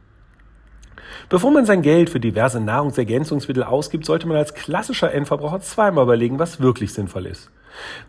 Bevor 1.28 1.50
man 1.50 1.66
sein 1.66 1.82
Geld 1.82 2.10
für 2.10 2.20
diverse 2.20 2.60
Nahrungsergänzungsmittel 2.60 3.62
ausgibt, 3.62 4.04
sollte 4.04 4.26
man 4.26 4.36
als 4.36 4.54
klassischer 4.54 5.12
Endverbraucher 5.12 5.60
zweimal 5.60 6.04
überlegen, 6.04 6.38
was 6.38 6.60
wirklich 6.60 6.92
sinnvoll 6.92 7.26
ist. 7.26 7.50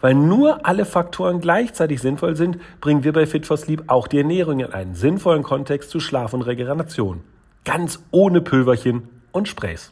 Weil 0.02 0.16
nur 0.16 0.66
alle 0.66 0.86
Faktoren 0.86 1.40
gleichzeitig 1.40 2.02
sinnvoll 2.02 2.36
sind, 2.36 2.58
bringen 2.80 3.04
wir 3.04 3.14
bei 3.14 3.26
Fit 3.26 3.46
for 3.46 3.58
Sleep 3.58 3.84
auch 3.88 4.08
die 4.08 4.18
Ernährung 4.18 4.60
in 4.60 4.74
einen 4.74 4.96
sinnvollen 4.96 5.44
Kontext 5.44 5.90
zu 5.90 6.00
Schlaf 6.00 6.34
und 6.34 6.42
Regeneration. 6.42 7.22
Ganz 7.64 8.00
ohne 8.12 8.42
Pülverchen 8.42 9.08
und 9.32 9.48
Sprays. 9.48 9.92